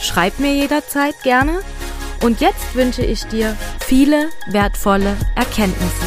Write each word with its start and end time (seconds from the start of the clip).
Schreib 0.00 0.38
mir 0.38 0.54
jederzeit 0.54 1.22
gerne. 1.22 1.60
Und 2.22 2.40
jetzt 2.40 2.74
wünsche 2.74 3.04
ich 3.04 3.24
dir 3.24 3.54
viele 3.80 4.30
wertvolle 4.48 5.14
Erkenntnisse. 5.36 6.06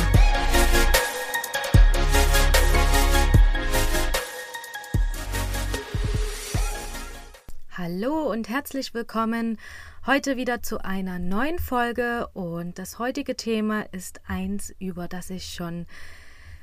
Hallo 7.77 8.31
und 8.31 8.49
herzlich 8.49 8.95
willkommen 8.95 9.59
heute 10.07 10.37
wieder 10.37 10.63
zu 10.63 10.83
einer 10.83 11.19
neuen 11.19 11.59
Folge 11.59 12.27
und 12.33 12.79
das 12.79 12.97
heutige 12.97 13.35
Thema 13.35 13.81
ist 13.91 14.21
eins, 14.27 14.73
über 14.79 15.07
das 15.07 15.29
ich 15.29 15.53
schon 15.53 15.85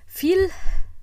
viel 0.07 0.51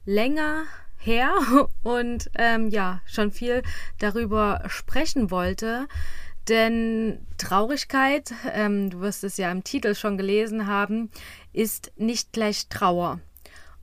länger 0.05 0.64
her 1.08 1.34
und 1.84 2.30
ähm, 2.36 2.68
ja, 2.70 3.02
schon 3.06 3.32
viel 3.32 3.64
darüber 3.98 4.64
sprechen 4.68 5.32
wollte. 5.32 5.88
Denn 6.48 7.26
Traurigkeit, 7.38 8.34
ähm, 8.54 8.90
du 8.90 9.02
wirst 9.02 9.23
es 9.23 9.38
ja 9.38 9.52
im 9.52 9.64
Titel 9.64 9.96
schon 9.96 10.18
gelesen 10.18 10.68
haben, 10.68 11.09
ist 11.52 11.92
nicht 11.98 12.31
gleich 12.31 12.68
Trauer. 12.70 13.20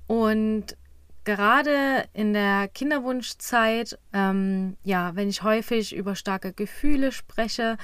Und 0.06 0.76
gerade 1.24 2.04
in 2.12 2.32
der 2.32 2.68
Kinderwunschzeit, 2.68 3.98
ähm, 4.12 4.76
ja, 4.82 5.14
wenn 5.14 5.28
ich 5.28 5.42
häufig 5.42 5.94
über 5.94 6.14
starke 6.14 6.52
Gefühle 6.52 7.12
spreche, 7.12 7.76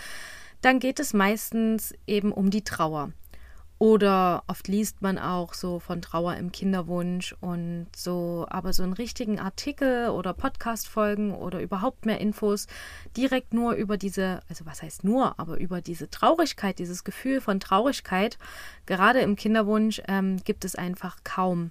dann 0.62 0.78
geht 0.78 1.00
es 1.00 1.12
meistens 1.12 1.94
eben 2.06 2.32
um 2.32 2.50
die 2.50 2.64
Trauer. 2.64 3.12
Oder 3.80 4.44
oft 4.46 4.68
liest 4.68 5.00
man 5.00 5.18
auch 5.18 5.54
so 5.54 5.78
von 5.78 6.02
Trauer 6.02 6.36
im 6.36 6.52
Kinderwunsch 6.52 7.34
und 7.40 7.86
so, 7.96 8.46
aber 8.50 8.74
so 8.74 8.82
einen 8.82 8.92
richtigen 8.92 9.40
Artikel 9.40 10.10
oder 10.10 10.34
Podcast-Folgen 10.34 11.34
oder 11.34 11.62
überhaupt 11.62 12.04
mehr 12.04 12.20
Infos 12.20 12.66
direkt 13.16 13.54
nur 13.54 13.72
über 13.72 13.96
diese, 13.96 14.42
also 14.50 14.66
was 14.66 14.82
heißt 14.82 15.02
nur, 15.02 15.40
aber 15.40 15.58
über 15.58 15.80
diese 15.80 16.10
Traurigkeit, 16.10 16.78
dieses 16.78 17.04
Gefühl 17.04 17.40
von 17.40 17.58
Traurigkeit, 17.58 18.36
gerade 18.84 19.20
im 19.20 19.34
Kinderwunsch, 19.34 20.02
ähm, 20.08 20.36
gibt 20.44 20.66
es 20.66 20.74
einfach 20.74 21.16
kaum. 21.24 21.70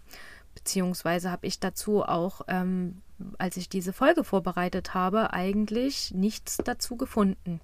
Beziehungsweise 0.56 1.30
habe 1.30 1.46
ich 1.46 1.60
dazu 1.60 2.02
auch, 2.04 2.42
ähm, 2.48 3.04
als 3.38 3.56
ich 3.56 3.70
diese 3.70 3.94
Folge 3.94 4.24
vorbereitet 4.24 4.96
habe, 4.96 5.32
eigentlich 5.32 6.12
nichts 6.16 6.58
dazu 6.58 6.98
gefunden. 6.98 7.62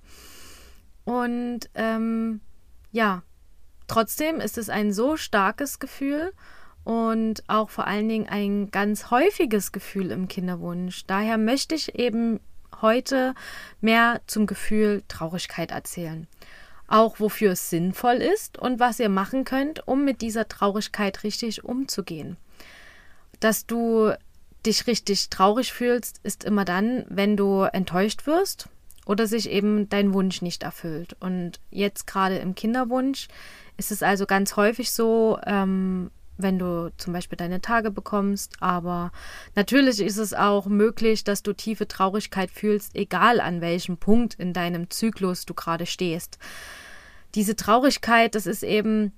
Und 1.03 1.61
ähm, 1.73 2.41
ja, 2.91 3.23
Trotzdem 3.87 4.39
ist 4.39 4.57
es 4.57 4.69
ein 4.69 4.93
so 4.93 5.17
starkes 5.17 5.79
Gefühl 5.79 6.33
und 6.83 7.43
auch 7.47 7.69
vor 7.69 7.87
allen 7.87 8.07
Dingen 8.07 8.27
ein 8.27 8.71
ganz 8.71 9.09
häufiges 9.11 9.71
Gefühl 9.71 10.11
im 10.11 10.27
Kinderwunsch. 10.27 11.05
Daher 11.07 11.37
möchte 11.37 11.75
ich 11.75 11.95
eben 11.95 12.39
heute 12.81 13.33
mehr 13.81 14.21
zum 14.27 14.47
Gefühl 14.47 15.03
Traurigkeit 15.07 15.71
erzählen. 15.71 16.27
Auch 16.87 17.19
wofür 17.19 17.53
es 17.53 17.69
sinnvoll 17.69 18.15
ist 18.15 18.59
und 18.59 18.79
was 18.79 18.99
ihr 18.99 19.09
machen 19.09 19.43
könnt, 19.43 19.87
um 19.87 20.05
mit 20.05 20.21
dieser 20.21 20.47
Traurigkeit 20.47 21.23
richtig 21.23 21.63
umzugehen. 21.63 22.37
Dass 23.39 23.65
du 23.65 24.13
dich 24.65 24.87
richtig 24.87 25.29
traurig 25.29 25.73
fühlst, 25.73 26.19
ist 26.23 26.43
immer 26.43 26.65
dann, 26.65 27.05
wenn 27.09 27.37
du 27.37 27.63
enttäuscht 27.63 28.27
wirst 28.27 28.69
oder 29.05 29.27
sich 29.27 29.49
eben 29.49 29.89
dein 29.89 30.13
Wunsch 30.13 30.41
nicht 30.41 30.63
erfüllt. 30.63 31.15
Und 31.19 31.59
jetzt 31.71 32.07
gerade 32.07 32.37
im 32.37 32.55
Kinderwunsch 32.55 33.27
ist 33.77 33.91
es 33.91 34.03
also 34.03 34.25
ganz 34.25 34.55
häufig 34.55 34.91
so, 34.91 35.39
ähm, 35.45 36.11
wenn 36.37 36.59
du 36.59 36.91
zum 36.97 37.13
Beispiel 37.13 37.37
deine 37.37 37.61
Tage 37.61 37.91
bekommst. 37.91 38.57
Aber 38.59 39.11
natürlich 39.55 40.01
ist 40.01 40.17
es 40.17 40.33
auch 40.33 40.65
möglich, 40.65 41.23
dass 41.23 41.43
du 41.43 41.53
tiefe 41.53 41.87
Traurigkeit 41.87 42.51
fühlst, 42.51 42.95
egal 42.95 43.39
an 43.39 43.61
welchem 43.61 43.97
Punkt 43.97 44.33
in 44.35 44.53
deinem 44.53 44.89
Zyklus 44.89 45.45
du 45.45 45.53
gerade 45.53 45.85
stehst. 45.85 46.37
Diese 47.35 47.55
Traurigkeit, 47.55 48.35
das 48.35 48.45
ist 48.45 48.63
eben 48.63 49.11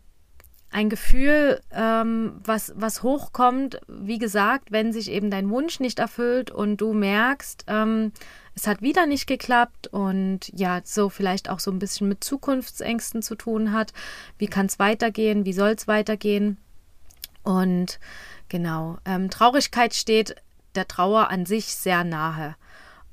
ein 0.69 0.89
Gefühl, 0.89 1.61
ähm, 1.71 2.39
was, 2.43 2.73
was 2.75 3.01
hochkommt, 3.03 3.79
wie 3.87 4.17
gesagt, 4.17 4.71
wenn 4.71 4.91
sich 4.91 5.09
eben 5.09 5.31
dein 5.31 5.49
Wunsch 5.49 5.79
nicht 5.79 5.99
erfüllt 5.99 6.51
und 6.51 6.77
du 6.77 6.93
merkst, 6.93 7.65
ähm, 7.67 8.11
es 8.57 8.65
hat 8.65 8.81
wieder 8.81 9.05
nicht 9.05 9.27
geklappt 9.27 9.85
und 9.85 10.51
ja, 10.51 10.81
so 10.83 11.09
vielleicht 11.09 11.47
auch 11.47 11.59
so 11.59 11.69
ein 11.69 11.77
bisschen 11.77 12.09
mit 12.09 12.23
Zukunftsängsten 12.23 13.21
zu 13.21 13.35
tun 13.35 13.71
hat. 13.71 13.93
Wie 14.39 14.47
kann 14.47 14.65
es 14.65 14.79
weitergehen? 14.79 15.45
Wie 15.45 15.53
soll 15.53 15.69
es 15.69 15.87
weitergehen? 15.87 16.57
Und 17.43 17.99
genau, 18.49 18.97
ähm, 19.05 19.29
Traurigkeit 19.29 19.93
steht 19.93 20.37
der 20.73 20.87
Trauer 20.87 21.29
an 21.29 21.45
sich 21.45 21.75
sehr 21.75 22.03
nahe. 22.03 22.55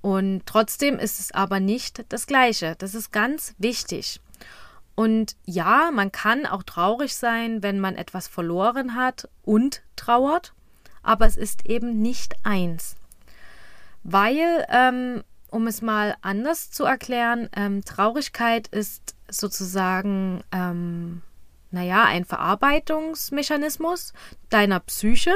Und 0.00 0.46
trotzdem 0.46 0.98
ist 0.98 1.20
es 1.20 1.30
aber 1.32 1.60
nicht 1.60 2.06
das 2.08 2.26
Gleiche. 2.26 2.74
Das 2.78 2.94
ist 2.94 3.12
ganz 3.12 3.54
wichtig. 3.58 4.22
Und 4.94 5.36
ja, 5.44 5.90
man 5.92 6.10
kann 6.10 6.46
auch 6.46 6.62
traurig 6.62 7.14
sein, 7.14 7.62
wenn 7.62 7.80
man 7.80 7.96
etwas 7.96 8.28
verloren 8.28 8.94
hat 8.94 9.28
und 9.42 9.82
trauert, 9.94 10.54
aber 11.02 11.26
es 11.26 11.36
ist 11.36 11.66
eben 11.66 12.00
nicht 12.00 12.34
eins. 12.44 12.96
Weil, 14.04 14.64
ähm, 14.70 15.22
um 15.54 15.68
es 15.68 15.82
mal 15.82 16.16
anders 16.20 16.72
zu 16.72 16.84
erklären, 16.84 17.48
ähm, 17.54 17.84
Traurigkeit 17.84 18.66
ist 18.66 19.14
sozusagen, 19.30 20.42
ähm, 20.50 21.22
naja, 21.70 22.04
ein 22.04 22.24
Verarbeitungsmechanismus 22.24 24.12
deiner 24.50 24.80
Psyche. 24.80 25.32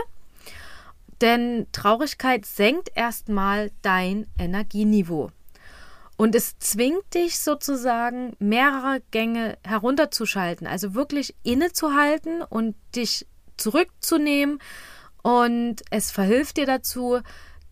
Denn 1.20 1.68
Traurigkeit 1.70 2.46
senkt 2.46 2.90
erstmal 2.96 3.70
dein 3.82 4.26
Energieniveau. 4.38 5.30
Und 6.16 6.34
es 6.34 6.58
zwingt 6.58 7.14
dich 7.14 7.38
sozusagen, 7.38 8.34
mehrere 8.40 9.00
Gänge 9.12 9.56
herunterzuschalten, 9.62 10.66
also 10.66 10.94
wirklich 10.94 11.36
innezuhalten 11.44 12.42
und 12.42 12.74
dich 12.96 13.24
zurückzunehmen. 13.56 14.58
Und 15.22 15.76
es 15.90 16.10
verhilft 16.10 16.56
dir 16.56 16.66
dazu, 16.66 17.20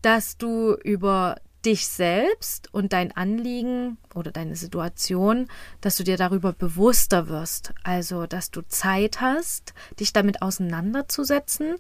dass 0.01 0.37
du 0.37 0.77
über 0.85 1.37
dich 1.67 1.89
selbst 1.89 2.73
und 2.73 2.93
dein 2.93 3.15
Anliegen 3.17 3.99
oder 4.15 4.31
deine 4.31 4.55
Situation, 4.55 5.49
dass 5.81 5.97
du 5.97 6.05
dir 6.05 6.17
darüber 6.17 6.53
bewusster 6.53 7.29
wirst. 7.29 7.75
Also, 7.83 8.27
dass 8.27 8.53
du 8.53 8.63
Zeit 8.63 9.21
hast, 9.21 9.75
dich 9.99 10.13
damit 10.13 10.43
auseinanderzusetzen 10.43 11.75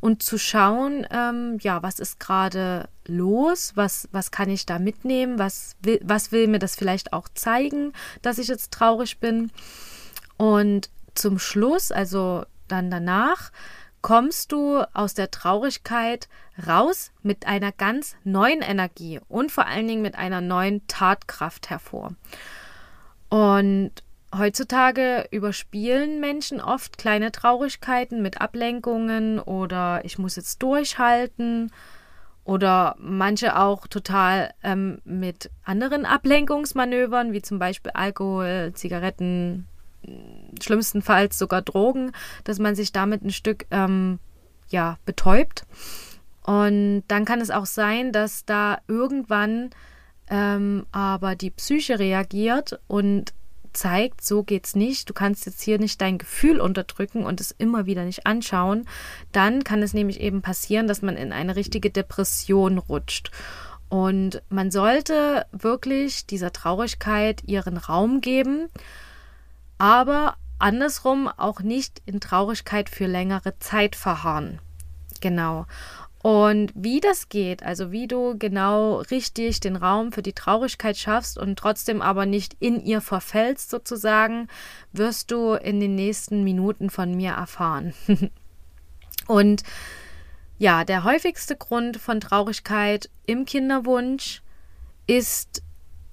und 0.00 0.22
zu 0.22 0.38
schauen, 0.38 1.06
ähm, 1.10 1.58
ja, 1.60 1.82
was 1.82 1.98
ist 1.98 2.20
gerade 2.20 2.88
los, 3.06 3.72
was, 3.74 4.08
was 4.12 4.30
kann 4.30 4.48
ich 4.48 4.64
da 4.64 4.78
mitnehmen, 4.78 5.40
was 5.40 5.76
will, 5.82 6.00
was 6.04 6.30
will 6.30 6.46
mir 6.46 6.60
das 6.60 6.76
vielleicht 6.76 7.12
auch 7.12 7.28
zeigen, 7.34 7.92
dass 8.22 8.38
ich 8.38 8.46
jetzt 8.46 8.72
traurig 8.72 9.18
bin. 9.18 9.50
Und 10.36 10.88
zum 11.14 11.40
Schluss, 11.40 11.90
also 11.90 12.44
dann 12.68 12.90
danach, 12.90 13.50
kommst 14.02 14.52
du 14.52 14.82
aus 14.92 15.14
der 15.14 15.30
Traurigkeit 15.30 16.28
raus 16.66 17.12
mit 17.22 17.46
einer 17.46 17.72
ganz 17.72 18.16
neuen 18.24 18.60
Energie 18.60 19.20
und 19.28 19.50
vor 19.50 19.66
allen 19.66 19.88
Dingen 19.88 20.02
mit 20.02 20.16
einer 20.16 20.40
neuen 20.40 20.86
Tatkraft 20.88 21.70
hervor. 21.70 22.14
Und 23.28 23.92
heutzutage 24.36 25.26
überspielen 25.30 26.20
Menschen 26.20 26.60
oft 26.60 26.98
kleine 26.98 27.32
Traurigkeiten 27.32 28.22
mit 28.22 28.40
Ablenkungen 28.40 29.38
oder 29.38 30.04
ich 30.04 30.18
muss 30.18 30.36
jetzt 30.36 30.62
durchhalten 30.62 31.70
oder 32.44 32.96
manche 32.98 33.56
auch 33.56 33.86
total 33.86 34.52
ähm, 34.64 35.00
mit 35.04 35.50
anderen 35.64 36.04
Ablenkungsmanövern, 36.04 37.32
wie 37.32 37.42
zum 37.42 37.58
Beispiel 37.58 37.92
Alkohol, 37.92 38.72
Zigaretten, 38.74 39.68
schlimmstenfalls 40.60 41.38
sogar 41.38 41.62
Drogen, 41.62 42.12
dass 42.44 42.58
man 42.58 42.74
sich 42.74 42.92
damit 42.92 43.22
ein 43.22 43.30
Stück 43.30 43.66
ähm, 43.70 44.18
ja, 44.68 44.98
betäubt. 45.04 45.64
Und 46.44 47.04
dann 47.08 47.24
kann 47.24 47.40
es 47.40 47.50
auch 47.50 47.66
sein, 47.66 48.12
dass 48.12 48.44
da 48.44 48.78
irgendwann 48.88 49.70
ähm, 50.28 50.86
aber 50.92 51.36
die 51.36 51.50
Psyche 51.50 51.98
reagiert 51.98 52.80
und 52.88 53.32
zeigt, 53.72 54.22
so 54.22 54.42
geht's 54.42 54.74
nicht, 54.74 55.08
du 55.08 55.14
kannst 55.14 55.46
jetzt 55.46 55.62
hier 55.62 55.78
nicht 55.78 56.00
dein 56.00 56.18
Gefühl 56.18 56.60
unterdrücken 56.60 57.24
und 57.24 57.40
es 57.40 57.52
immer 57.52 57.86
wieder 57.86 58.04
nicht 58.04 58.26
anschauen, 58.26 58.86
dann 59.32 59.64
kann 59.64 59.82
es 59.82 59.94
nämlich 59.94 60.20
eben 60.20 60.42
passieren, 60.42 60.88
dass 60.88 61.02
man 61.02 61.16
in 61.16 61.32
eine 61.32 61.56
richtige 61.56 61.90
Depression 61.90 62.78
rutscht. 62.78 63.30
Und 63.88 64.42
man 64.48 64.70
sollte 64.70 65.46
wirklich 65.52 66.26
dieser 66.26 66.52
Traurigkeit 66.52 67.42
ihren 67.46 67.76
Raum 67.76 68.20
geben, 68.22 68.68
aber 69.82 70.36
andersrum 70.60 71.26
auch 71.26 71.58
nicht 71.58 72.02
in 72.06 72.20
Traurigkeit 72.20 72.88
für 72.88 73.06
längere 73.06 73.58
Zeit 73.58 73.96
verharren. 73.96 74.60
Genau. 75.20 75.66
Und 76.22 76.70
wie 76.76 77.00
das 77.00 77.28
geht, 77.28 77.64
also 77.64 77.90
wie 77.90 78.06
du 78.06 78.38
genau 78.38 78.98
richtig 78.98 79.58
den 79.58 79.74
Raum 79.74 80.12
für 80.12 80.22
die 80.22 80.34
Traurigkeit 80.34 80.96
schaffst 80.96 81.36
und 81.36 81.58
trotzdem 81.58 82.00
aber 82.00 82.26
nicht 82.26 82.54
in 82.60 82.78
ihr 82.80 83.00
verfällst 83.00 83.70
sozusagen, 83.70 84.46
wirst 84.92 85.32
du 85.32 85.54
in 85.54 85.80
den 85.80 85.96
nächsten 85.96 86.44
Minuten 86.44 86.88
von 86.88 87.16
mir 87.16 87.32
erfahren. 87.32 87.92
und 89.26 89.64
ja, 90.58 90.84
der 90.84 91.02
häufigste 91.02 91.56
Grund 91.56 91.96
von 91.96 92.20
Traurigkeit 92.20 93.10
im 93.26 93.46
Kinderwunsch 93.46 94.42
ist 95.08 95.60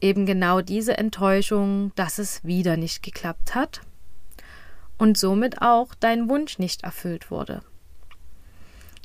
eben 0.01 0.25
genau 0.25 0.61
diese 0.61 0.97
Enttäuschung, 0.97 1.91
dass 1.95 2.19
es 2.19 2.43
wieder 2.43 2.77
nicht 2.77 3.03
geklappt 3.03 3.55
hat 3.55 3.81
und 4.97 5.17
somit 5.17 5.61
auch 5.61 5.95
dein 5.95 6.29
Wunsch 6.29 6.59
nicht 6.59 6.83
erfüllt 6.83 7.31
wurde. 7.31 7.61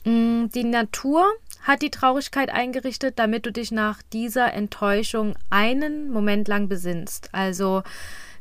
Mm, 0.04 0.46
die 0.54 0.64
Natur 0.64 1.32
hat 1.62 1.80
die 1.80 1.90
Traurigkeit 1.90 2.50
eingerichtet, 2.50 3.18
damit 3.18 3.46
du 3.46 3.52
dich 3.52 3.72
nach 3.72 4.02
dieser 4.12 4.52
Enttäuschung 4.52 5.34
einen 5.48 6.10
Moment 6.10 6.46
lang 6.46 6.68
besinnst. 6.68 7.30
Also, 7.32 7.82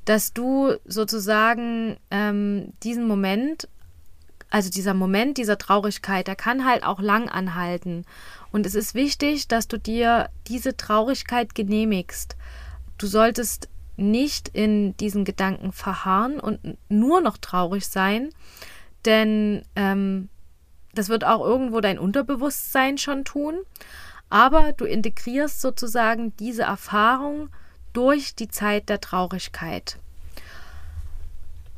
dass 0.05 0.33
du 0.33 0.73
sozusagen 0.85 1.97
ähm, 2.11 2.73
diesen 2.83 3.07
Moment, 3.07 3.69
also 4.53 4.69
dieser 4.69 4.93
Moment 4.93 5.39
dieser 5.39 5.57
Traurigkeit, 5.57 6.27
der 6.27 6.35
kann 6.35 6.63
halt 6.63 6.83
auch 6.83 6.99
lang 6.99 7.27
anhalten. 7.27 8.05
Und 8.51 8.67
es 8.67 8.75
ist 8.75 8.93
wichtig, 8.93 9.47
dass 9.47 9.67
du 9.67 9.79
dir 9.79 10.29
diese 10.45 10.77
Traurigkeit 10.77 11.55
genehmigst. 11.55 12.35
Du 12.99 13.07
solltest 13.07 13.67
nicht 13.97 14.49
in 14.49 14.95
diesen 14.97 15.25
Gedanken 15.25 15.71
verharren 15.71 16.39
und 16.39 16.77
nur 16.87 17.19
noch 17.19 17.39
traurig 17.39 17.87
sein, 17.87 18.29
denn 19.05 19.65
ähm, 19.75 20.29
das 20.93 21.09
wird 21.09 21.25
auch 21.25 21.43
irgendwo 21.43 21.81
dein 21.81 21.97
Unterbewusstsein 21.97 22.99
schon 22.99 23.25
tun. 23.25 23.55
Aber 24.29 24.71
du 24.73 24.85
integrierst 24.85 25.61
sozusagen 25.61 26.37
diese 26.37 26.61
Erfahrung 26.61 27.49
durch 27.91 28.35
die 28.35 28.49
Zeit 28.49 28.87
der 28.89 29.01
Traurigkeit. 29.01 29.97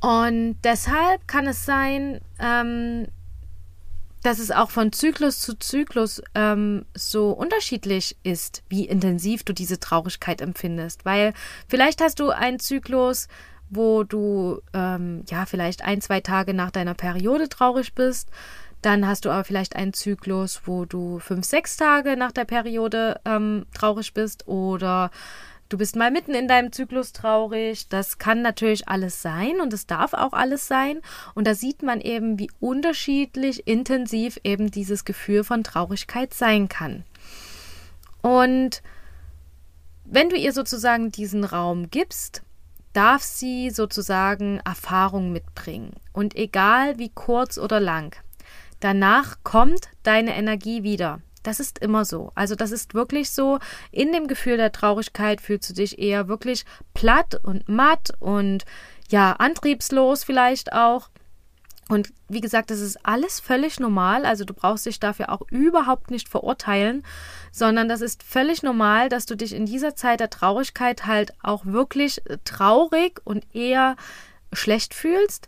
Und 0.06 0.58
deshalb 0.64 1.28
kann 1.28 1.48
es 1.48 1.66
sein, 1.66 2.22
ähm, 2.38 3.08
dass 4.22 4.38
es 4.38 4.52
auch 4.52 4.70
von 4.70 4.92
Zyklus 4.92 5.40
zu 5.40 5.58
Zyklus 5.58 6.22
ähm, 6.36 6.86
so 6.94 7.32
unterschiedlich 7.32 8.16
ist, 8.22 8.62
wie 8.70 8.86
intensiv 8.86 9.42
du 9.42 9.52
diese 9.52 9.80
Traurigkeit 9.80 10.42
empfindest. 10.42 11.06
Weil 11.06 11.34
vielleicht 11.68 12.02
hast 12.02 12.20
du 12.20 12.30
einen 12.30 12.60
Zyklus, 12.60 13.28
wo 13.72 14.04
du 14.04 14.62
ähm, 14.76 15.24
ja 15.28 15.48
vielleicht 15.48 15.84
ein, 15.84 16.02
zwei 16.02 16.22
Tage 16.22 16.54
nach 16.54 16.70
deiner 16.70 16.94
Periode 16.94 17.50
traurig 17.50 17.96
bist. 17.96 18.30
Dann 18.84 19.08
hast 19.08 19.26
du 19.26 19.32
aber 19.32 19.44
vielleicht 19.44 19.76
einen 19.76 19.94
Zyklus, 19.94 20.62
wo 20.66 20.86
du 20.86 21.18
fünf, 21.18 21.46
sechs 21.48 21.78
Tage 21.78 22.16
nach 22.16 22.32
der 22.32 22.46
Periode 22.46 23.20
ähm, 23.26 23.66
traurig 23.74 24.14
bist 24.14 24.48
oder 24.48 25.10
du 25.70 25.78
bist 25.78 25.96
mal 25.96 26.12
mitten 26.12 26.34
in 26.34 26.48
deinem 26.48 26.72
Zyklus 26.72 27.14
traurig. 27.14 27.88
Das 27.90 28.18
kann 28.18 28.42
natürlich 28.42 28.88
alles 28.88 29.22
sein 29.22 29.60
und 29.62 29.74
es 29.74 29.88
darf 29.88 30.14
auch 30.14 30.34
alles 30.34 30.68
sein. 30.68 31.02
Und 31.34 31.48
da 31.48 31.56
sieht 31.56 31.84
man 31.84 32.02
eben, 32.02 32.40
wie 32.40 32.52
unterschiedlich 32.60 33.68
intensiv 33.68 34.40
eben 34.44 34.72
dieses 34.72 35.06
Gefühl 35.06 35.44
von 35.44 35.64
Traurigkeit 35.64 36.34
sein 36.34 36.70
kann. 36.70 37.04
Und 38.22 38.82
wenn 40.06 40.30
du 40.30 40.36
ihr 40.36 40.54
sozusagen 40.54 41.12
diesen 41.12 41.44
Raum 41.44 41.90
gibst, 41.90 42.44
darf 42.94 43.24
sie 43.24 43.72
sozusagen 43.72 44.60
Erfahrung 44.64 45.32
mitbringen. 45.32 45.94
Und 46.14 46.36
egal 46.36 46.98
wie 46.98 47.10
kurz 47.10 47.58
oder 47.58 47.80
lang. 47.80 48.16
Danach 48.80 49.38
kommt 49.44 49.90
deine 50.04 50.36
Energie 50.36 50.84
wieder. 50.84 51.22
Das 51.46 51.60
ist 51.60 51.80
immer 51.80 52.06
so. 52.06 52.32
Also 52.34 52.56
das 52.56 52.72
ist 52.72 52.94
wirklich 52.94 53.30
so. 53.30 53.60
In 53.92 54.12
dem 54.12 54.28
Gefühl 54.28 54.58
der 54.58 54.72
Traurigkeit 54.72 55.42
fühlst 55.42 55.70
du 55.70 55.74
dich 55.74 56.00
eher 56.00 56.28
wirklich 56.28 56.66
platt 56.94 57.40
und 57.44 57.70
matt 57.70 58.14
und 58.20 58.66
ja, 59.10 59.34
antriebslos 59.34 60.24
vielleicht 60.24 60.74
auch. 60.74 61.10
Und 61.88 62.14
wie 62.28 62.42
gesagt, 62.42 62.72
das 62.72 62.80
ist 62.80 63.06
alles 63.06 63.40
völlig 63.40 63.80
normal. 63.80 64.26
Also 64.26 64.44
du 64.44 64.56
brauchst 64.56 64.88
dich 64.88 65.00
dafür 65.00 65.32
auch 65.32 65.42
überhaupt 65.52 66.10
nicht 66.10 66.30
verurteilen, 66.30 67.06
sondern 67.52 67.88
das 67.88 68.02
ist 68.02 68.24
völlig 68.24 68.64
normal, 68.64 69.08
dass 69.08 69.28
du 69.28 69.36
dich 69.36 69.54
in 69.54 69.68
dieser 69.68 69.96
Zeit 69.96 70.20
der 70.20 70.32
Traurigkeit 70.32 71.06
halt 71.06 71.34
auch 71.44 71.64
wirklich 71.66 72.24
traurig 72.44 73.22
und 73.24 73.46
eher 73.54 73.98
schlecht 74.52 74.96
fühlst. 74.96 75.48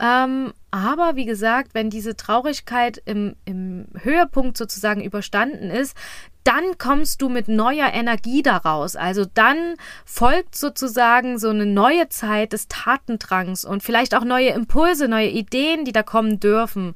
Ähm, 0.00 0.52
aber 0.70 1.16
wie 1.16 1.24
gesagt, 1.24 1.74
wenn 1.74 1.90
diese 1.90 2.16
Traurigkeit 2.16 3.02
im, 3.04 3.34
im 3.44 3.86
Höhepunkt 4.02 4.56
sozusagen 4.56 5.02
überstanden 5.02 5.70
ist, 5.70 5.96
dann 6.44 6.78
kommst 6.78 7.20
du 7.20 7.28
mit 7.28 7.48
neuer 7.48 7.92
Energie 7.92 8.42
daraus. 8.42 8.96
Also 8.96 9.24
dann 9.26 9.74
folgt 10.04 10.54
sozusagen 10.54 11.38
so 11.38 11.50
eine 11.50 11.66
neue 11.66 12.08
Zeit 12.08 12.52
des 12.52 12.68
Tatendrangs 12.68 13.64
und 13.64 13.82
vielleicht 13.82 14.14
auch 14.14 14.24
neue 14.24 14.50
Impulse, 14.50 15.08
neue 15.08 15.28
Ideen, 15.28 15.84
die 15.84 15.92
da 15.92 16.02
kommen 16.02 16.40
dürfen. 16.40 16.94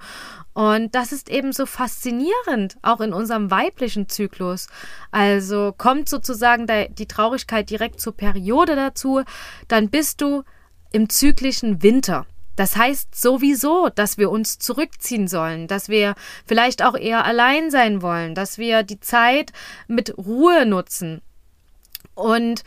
Und 0.55 0.95
das 0.95 1.13
ist 1.13 1.31
eben 1.31 1.53
so 1.53 1.67
faszinierend, 1.67 2.77
auch 2.83 3.01
in 3.01 3.13
unserem 3.13 3.51
weiblichen 3.51 4.09
Zyklus. 4.09 4.69
Also 5.11 5.75
kommt 5.77 6.09
sozusagen 6.09 6.67
die 6.91 7.07
Traurigkeit 7.07 7.71
direkt 7.71 8.01
zur 8.01 8.15
Periode 8.17 8.77
dazu, 8.77 9.23
dann 9.69 9.89
bist 9.89 10.21
du 10.21 10.45
im 10.93 11.09
zyklischen 11.09 11.83
Winter. 11.83 12.27
Das 12.57 12.77
heißt 12.77 13.15
sowieso, 13.15 13.89
dass 13.89 14.19
wir 14.19 14.31
uns 14.31 14.59
zurückziehen 14.59 15.29
sollen, 15.29 15.69
dass 15.69 15.89
wir 15.89 16.15
vielleicht 16.45 16.83
auch 16.83 16.97
eher 16.97 17.25
allein 17.25 17.71
sein 17.71 18.03
wollen, 18.03 18.35
dass 18.35 18.59
wir 18.59 18.83
die 18.83 19.01
Zeit 19.01 19.53
mit 19.89 20.17
Ruhe 20.19 20.67
nutzen. 20.67 21.23
Und 22.15 22.63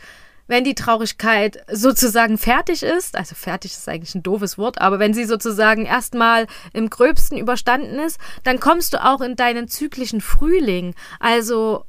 wenn 0.48 0.64
die 0.64 0.74
Traurigkeit 0.74 1.64
sozusagen 1.70 2.38
fertig 2.38 2.82
ist, 2.82 3.16
also 3.16 3.34
fertig 3.34 3.72
ist 3.72 3.88
eigentlich 3.88 4.14
ein 4.14 4.22
doofes 4.22 4.58
Wort, 4.58 4.80
aber 4.80 4.98
wenn 4.98 5.14
sie 5.14 5.24
sozusagen 5.24 5.86
erstmal 5.86 6.46
im 6.72 6.88
gröbsten 6.88 7.38
überstanden 7.38 7.98
ist, 7.98 8.18
dann 8.44 8.60
kommst 8.60 8.94
du 8.94 9.04
auch 9.04 9.20
in 9.20 9.36
deinen 9.36 9.68
zyklischen 9.68 10.20
Frühling. 10.20 10.94
Also 11.18 11.84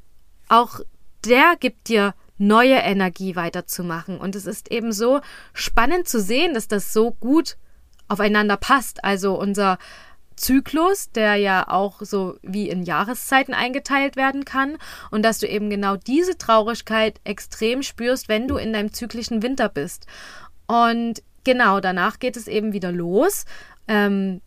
auch 0.50 0.80
der 1.26 1.56
gibt 1.60 1.88
dir 1.88 2.16
neue 2.38 2.76
Energie 2.76 3.36
weiterzumachen. 3.36 4.20
Und 4.20 4.36
es 4.36 4.46
ist 4.46 4.72
eben 4.72 4.92
so 4.92 5.22
spannend 5.54 6.08
zu 6.08 6.22
sehen, 6.22 6.54
dass 6.54 6.68
das 6.68 6.94
so 6.94 7.12
gut 7.12 7.58
aufeinander 8.08 8.58
passt. 8.58 9.04
Also 9.04 9.40
unser 9.40 9.78
Zyklus, 10.36 11.12
der 11.12 11.36
ja 11.36 11.68
auch 11.68 12.02
so 12.02 12.38
wie 12.44 12.70
in 12.70 12.84
Jahreszeiten 12.84 13.54
eingeteilt 13.54 14.16
werden 14.16 14.46
kann 14.46 14.78
und 15.10 15.24
dass 15.24 15.40
du 15.40 15.48
eben 15.48 15.70
genau 15.70 15.96
diese 15.96 16.38
Traurigkeit 16.38 17.20
extrem 17.24 17.82
spürst, 17.82 18.30
wenn 18.30 18.48
du 18.48 18.58
in 18.58 18.72
deinem 18.72 18.94
zyklischen 18.94 19.42
Winter 19.42 19.68
bist. 19.68 20.06
Und 20.68 21.24
genau 21.44 21.80
danach 21.80 22.20
geht 22.20 22.38
es 22.38 22.48
eben 22.48 22.72
wieder 22.72 22.92
los. 22.92 23.46
Ähm, 23.88 24.42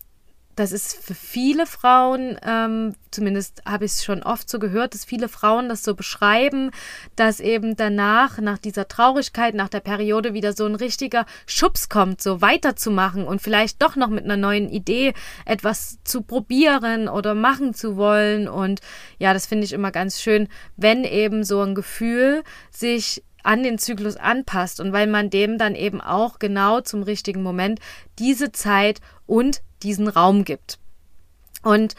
das 0.56 0.72
ist 0.72 1.02
für 1.02 1.14
viele 1.14 1.64
Frauen, 1.64 2.36
ähm, 2.44 2.94
zumindest 3.10 3.62
habe 3.66 3.84
ich 3.84 3.92
es 3.92 4.04
schon 4.04 4.22
oft 4.22 4.48
so 4.48 4.58
gehört, 4.58 4.94
dass 4.94 5.04
viele 5.04 5.28
Frauen 5.28 5.68
das 5.68 5.82
so 5.82 5.94
beschreiben, 5.94 6.70
dass 7.16 7.40
eben 7.40 7.76
danach, 7.76 8.38
nach 8.38 8.58
dieser 8.58 8.88
Traurigkeit, 8.88 9.54
nach 9.54 9.68
der 9.68 9.80
Periode 9.80 10.34
wieder 10.34 10.52
so 10.52 10.66
ein 10.66 10.74
richtiger 10.74 11.24
Schubs 11.46 11.88
kommt, 11.88 12.20
so 12.20 12.40
weiterzumachen 12.40 13.24
und 13.24 13.40
vielleicht 13.40 13.80
doch 13.80 13.96
noch 13.96 14.08
mit 14.08 14.24
einer 14.24 14.36
neuen 14.36 14.68
Idee 14.68 15.14
etwas 15.46 15.98
zu 16.04 16.22
probieren 16.22 17.08
oder 17.08 17.34
machen 17.34 17.72
zu 17.72 17.96
wollen. 17.96 18.48
Und 18.48 18.80
ja, 19.18 19.32
das 19.32 19.46
finde 19.46 19.64
ich 19.64 19.72
immer 19.72 19.92
ganz 19.92 20.20
schön, 20.20 20.48
wenn 20.76 21.04
eben 21.04 21.44
so 21.44 21.60
ein 21.62 21.74
Gefühl 21.74 22.42
sich 22.70 23.22
an 23.42 23.62
den 23.62 23.78
Zyklus 23.78 24.16
anpasst 24.16 24.80
und 24.80 24.92
weil 24.92 25.06
man 25.06 25.30
dem 25.30 25.58
dann 25.58 25.74
eben 25.74 26.00
auch 26.00 26.38
genau 26.38 26.80
zum 26.80 27.02
richtigen 27.02 27.42
Moment 27.42 27.80
diese 28.18 28.52
Zeit 28.52 29.00
und 29.26 29.62
diesen 29.82 30.08
Raum 30.08 30.44
gibt. 30.44 30.78
Und 31.62 31.94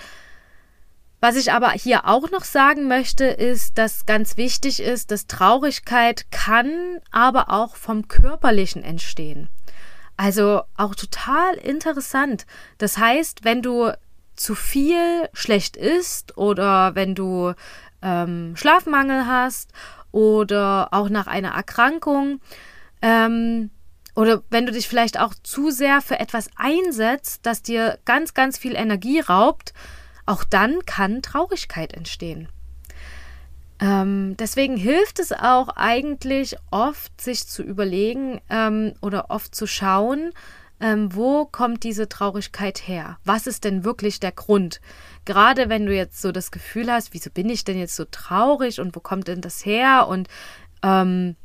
was 1.19 1.35
ich 1.35 1.51
aber 1.51 1.69
hier 1.71 2.07
auch 2.07 2.31
noch 2.31 2.43
sagen 2.43 2.87
möchte, 2.87 3.25
ist, 3.25 3.77
dass 3.77 4.07
ganz 4.07 4.37
wichtig 4.37 4.81
ist, 4.81 5.11
dass 5.11 5.27
Traurigkeit 5.27 6.31
kann 6.31 6.99
aber 7.11 7.51
auch 7.51 7.75
vom 7.75 8.07
Körperlichen 8.07 8.83
entstehen. 8.83 9.47
Also 10.17 10.63
auch 10.77 10.95
total 10.95 11.55
interessant. 11.55 12.47
Das 12.79 12.97
heißt, 12.97 13.43
wenn 13.43 13.61
du 13.61 13.91
zu 14.35 14.55
viel 14.55 15.29
schlecht 15.33 15.77
isst 15.77 16.37
oder 16.37 16.95
wenn 16.95 17.13
du 17.13 17.53
ähm, 18.01 18.55
Schlafmangel 18.55 19.27
hast 19.27 19.71
oder 20.11 20.89
auch 20.91 21.09
nach 21.09 21.27
einer 21.27 21.51
Erkrankung, 21.51 22.39
ähm, 23.01 23.71
oder 24.15 24.43
wenn 24.49 24.65
du 24.65 24.71
dich 24.71 24.87
vielleicht 24.87 25.19
auch 25.19 25.33
zu 25.41 25.71
sehr 25.71 26.01
für 26.01 26.19
etwas 26.19 26.49
einsetzt, 26.55 27.45
das 27.45 27.61
dir 27.61 27.97
ganz, 28.05 28.33
ganz 28.33 28.57
viel 28.57 28.75
Energie 28.75 29.21
raubt, 29.21 29.73
auch 30.25 30.43
dann 30.43 30.85
kann 30.85 31.21
Traurigkeit 31.21 31.93
entstehen. 31.93 32.49
Ähm, 33.79 34.35
deswegen 34.37 34.77
hilft 34.77 35.19
es 35.19 35.31
auch 35.31 35.69
eigentlich 35.69 36.55
oft, 36.69 37.19
sich 37.19 37.47
zu 37.47 37.63
überlegen 37.63 38.41
ähm, 38.49 38.93
oder 39.01 39.31
oft 39.31 39.55
zu 39.55 39.65
schauen, 39.65 40.33
ähm, 40.81 41.13
wo 41.15 41.45
kommt 41.45 41.83
diese 41.83 42.09
Traurigkeit 42.09 42.87
her? 42.87 43.17
Was 43.23 43.47
ist 43.47 43.63
denn 43.63 43.83
wirklich 43.83 44.19
der 44.19 44.31
Grund? 44.31 44.81
Gerade 45.25 45.69
wenn 45.69 45.85
du 45.85 45.95
jetzt 45.95 46.21
so 46.21 46.31
das 46.31 46.51
Gefühl 46.51 46.91
hast, 46.91 47.13
wieso 47.13 47.29
bin 47.29 47.49
ich 47.49 47.63
denn 47.63 47.77
jetzt 47.77 47.95
so 47.95 48.05
traurig 48.05 48.79
und 48.79 48.95
wo 48.95 48.99
kommt 48.99 49.27
denn 49.27 49.41
das 49.41 49.63
her? 49.63 50.07
Und 50.07 50.27
ähm, 50.81 51.35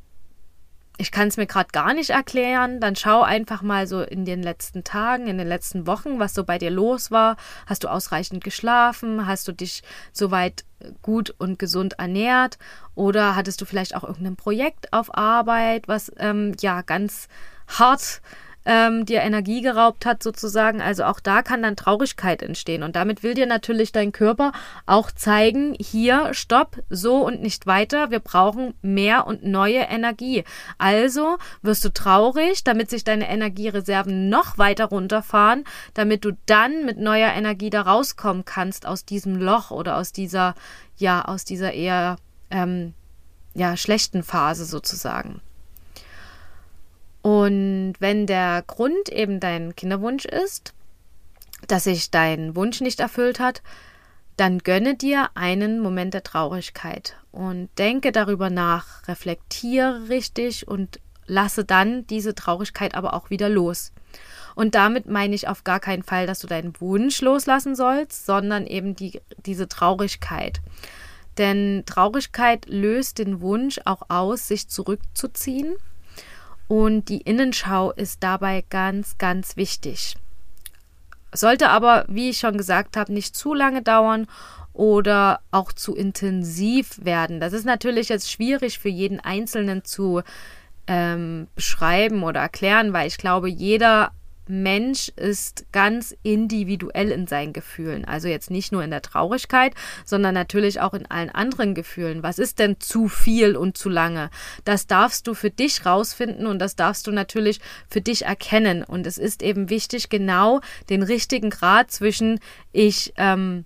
ich 0.98 1.10
kann 1.12 1.28
es 1.28 1.36
mir 1.36 1.46
gerade 1.46 1.68
gar 1.72 1.92
nicht 1.92 2.10
erklären, 2.10 2.80
dann 2.80 2.96
schau 2.96 3.22
einfach 3.22 3.60
mal 3.60 3.86
so 3.86 4.00
in 4.00 4.24
den 4.24 4.42
letzten 4.42 4.82
Tagen, 4.82 5.26
in 5.26 5.36
den 5.36 5.46
letzten 5.46 5.86
Wochen, 5.86 6.18
was 6.18 6.32
so 6.32 6.44
bei 6.44 6.56
dir 6.56 6.70
los 6.70 7.10
war. 7.10 7.36
Hast 7.66 7.84
du 7.84 7.88
ausreichend 7.88 8.42
geschlafen? 8.42 9.26
Hast 9.26 9.46
du 9.46 9.52
dich 9.52 9.82
soweit 10.12 10.64
gut 11.02 11.34
und 11.36 11.58
gesund 11.58 11.98
ernährt? 11.98 12.58
Oder 12.94 13.36
hattest 13.36 13.60
du 13.60 13.66
vielleicht 13.66 13.94
auch 13.94 14.04
irgendein 14.04 14.36
Projekt 14.36 14.94
auf 14.94 15.14
Arbeit, 15.14 15.88
was 15.88 16.10
ähm, 16.16 16.54
ja 16.60 16.80
ganz 16.80 17.28
hart 17.68 18.22
ähm, 18.66 19.06
dir 19.06 19.22
Energie 19.22 19.62
geraubt 19.62 20.04
hat, 20.04 20.22
sozusagen. 20.22 20.82
Also 20.82 21.04
auch 21.04 21.20
da 21.20 21.42
kann 21.42 21.62
dann 21.62 21.76
Traurigkeit 21.76 22.42
entstehen. 22.42 22.82
Und 22.82 22.96
damit 22.96 23.22
will 23.22 23.34
dir 23.34 23.46
natürlich 23.46 23.92
dein 23.92 24.12
Körper 24.12 24.52
auch 24.84 25.10
zeigen, 25.12 25.74
hier, 25.78 26.34
stopp, 26.34 26.82
so 26.90 27.24
und 27.24 27.40
nicht 27.40 27.66
weiter. 27.66 28.10
Wir 28.10 28.18
brauchen 28.18 28.74
mehr 28.82 29.26
und 29.26 29.44
neue 29.44 29.78
Energie. 29.78 30.44
Also 30.78 31.38
wirst 31.62 31.84
du 31.84 31.92
traurig, 31.92 32.64
damit 32.64 32.90
sich 32.90 33.04
deine 33.04 33.30
Energiereserven 33.30 34.28
noch 34.28 34.58
weiter 34.58 34.86
runterfahren, 34.86 35.64
damit 35.94 36.24
du 36.24 36.32
dann 36.46 36.84
mit 36.84 36.98
neuer 36.98 37.32
Energie 37.32 37.70
da 37.70 37.82
rauskommen 37.82 38.44
kannst 38.44 38.84
aus 38.84 39.04
diesem 39.04 39.36
Loch 39.36 39.70
oder 39.70 39.96
aus 39.96 40.12
dieser, 40.12 40.54
ja, 40.96 41.24
aus 41.24 41.44
dieser 41.44 41.72
eher 41.72 42.16
ähm, 42.50 42.94
ja, 43.54 43.76
schlechten 43.76 44.24
Phase 44.24 44.64
sozusagen. 44.64 45.40
Und 47.26 47.94
wenn 47.98 48.28
der 48.28 48.62
Grund 48.68 49.08
eben 49.08 49.40
dein 49.40 49.74
Kinderwunsch 49.74 50.26
ist, 50.26 50.74
dass 51.66 51.82
sich 51.82 52.12
dein 52.12 52.54
Wunsch 52.54 52.80
nicht 52.80 53.00
erfüllt 53.00 53.40
hat, 53.40 53.62
dann 54.36 54.60
gönne 54.60 54.94
dir 54.94 55.30
einen 55.34 55.80
Moment 55.80 56.14
der 56.14 56.22
Traurigkeit 56.22 57.16
und 57.32 57.68
denke 57.78 58.12
darüber 58.12 58.48
nach, 58.48 59.08
reflektiere 59.08 60.08
richtig 60.08 60.68
und 60.68 61.00
lasse 61.26 61.64
dann 61.64 62.06
diese 62.06 62.36
Traurigkeit 62.36 62.94
aber 62.94 63.12
auch 63.12 63.28
wieder 63.28 63.48
los. 63.48 63.90
Und 64.54 64.76
damit 64.76 65.06
meine 65.06 65.34
ich 65.34 65.48
auf 65.48 65.64
gar 65.64 65.80
keinen 65.80 66.04
Fall, 66.04 66.28
dass 66.28 66.38
du 66.38 66.46
deinen 66.46 66.80
Wunsch 66.80 67.22
loslassen 67.22 67.74
sollst, 67.74 68.24
sondern 68.24 68.68
eben 68.68 68.94
die, 68.94 69.20
diese 69.44 69.66
Traurigkeit. 69.66 70.60
Denn 71.38 71.82
Traurigkeit 71.86 72.66
löst 72.68 73.18
den 73.18 73.40
Wunsch 73.40 73.80
auch 73.84 74.02
aus, 74.10 74.46
sich 74.46 74.68
zurückzuziehen 74.68 75.74
und 76.68 77.08
die 77.08 77.20
Innenschau 77.20 77.92
ist 77.92 78.22
dabei 78.22 78.64
ganz, 78.68 79.18
ganz 79.18 79.56
wichtig. 79.56 80.16
Sollte 81.32 81.68
aber, 81.68 82.04
wie 82.08 82.30
ich 82.30 82.38
schon 82.38 82.56
gesagt 82.56 82.96
habe, 82.96 83.12
nicht 83.12 83.36
zu 83.36 83.54
lange 83.54 83.82
dauern 83.82 84.26
oder 84.72 85.40
auch 85.50 85.72
zu 85.72 85.94
intensiv 85.94 87.04
werden. 87.04 87.40
Das 87.40 87.52
ist 87.52 87.64
natürlich 87.64 88.08
jetzt 88.08 88.30
schwierig 88.30 88.78
für 88.78 88.88
jeden 88.88 89.20
Einzelnen 89.20 89.84
zu 89.84 90.22
ähm, 90.86 91.48
beschreiben 91.54 92.22
oder 92.22 92.40
erklären, 92.40 92.92
weil 92.92 93.06
ich 93.06 93.18
glaube, 93.18 93.48
jeder 93.48 94.12
Mensch 94.48 95.10
ist 95.16 95.66
ganz 95.72 96.16
individuell 96.22 97.10
in 97.10 97.26
seinen 97.26 97.52
Gefühlen. 97.52 98.04
Also 98.04 98.28
jetzt 98.28 98.50
nicht 98.50 98.72
nur 98.72 98.82
in 98.84 98.90
der 98.90 99.02
Traurigkeit, 99.02 99.74
sondern 100.04 100.34
natürlich 100.34 100.80
auch 100.80 100.94
in 100.94 101.06
allen 101.06 101.30
anderen 101.30 101.74
Gefühlen. 101.74 102.22
Was 102.22 102.38
ist 102.38 102.58
denn 102.58 102.80
zu 102.80 103.08
viel 103.08 103.56
und 103.56 103.76
zu 103.76 103.88
lange? 103.88 104.30
Das 104.64 104.86
darfst 104.86 105.26
du 105.26 105.34
für 105.34 105.50
dich 105.50 105.84
rausfinden 105.84 106.46
und 106.46 106.58
das 106.58 106.76
darfst 106.76 107.06
du 107.06 107.12
natürlich 107.12 107.60
für 107.88 108.00
dich 108.00 108.24
erkennen. 108.24 108.84
Und 108.84 109.06
es 109.06 109.18
ist 109.18 109.42
eben 109.42 109.70
wichtig, 109.70 110.08
genau 110.08 110.60
den 110.90 111.02
richtigen 111.02 111.50
Grad 111.50 111.90
zwischen 111.90 112.40
ich 112.72 113.12
ähm, 113.16 113.64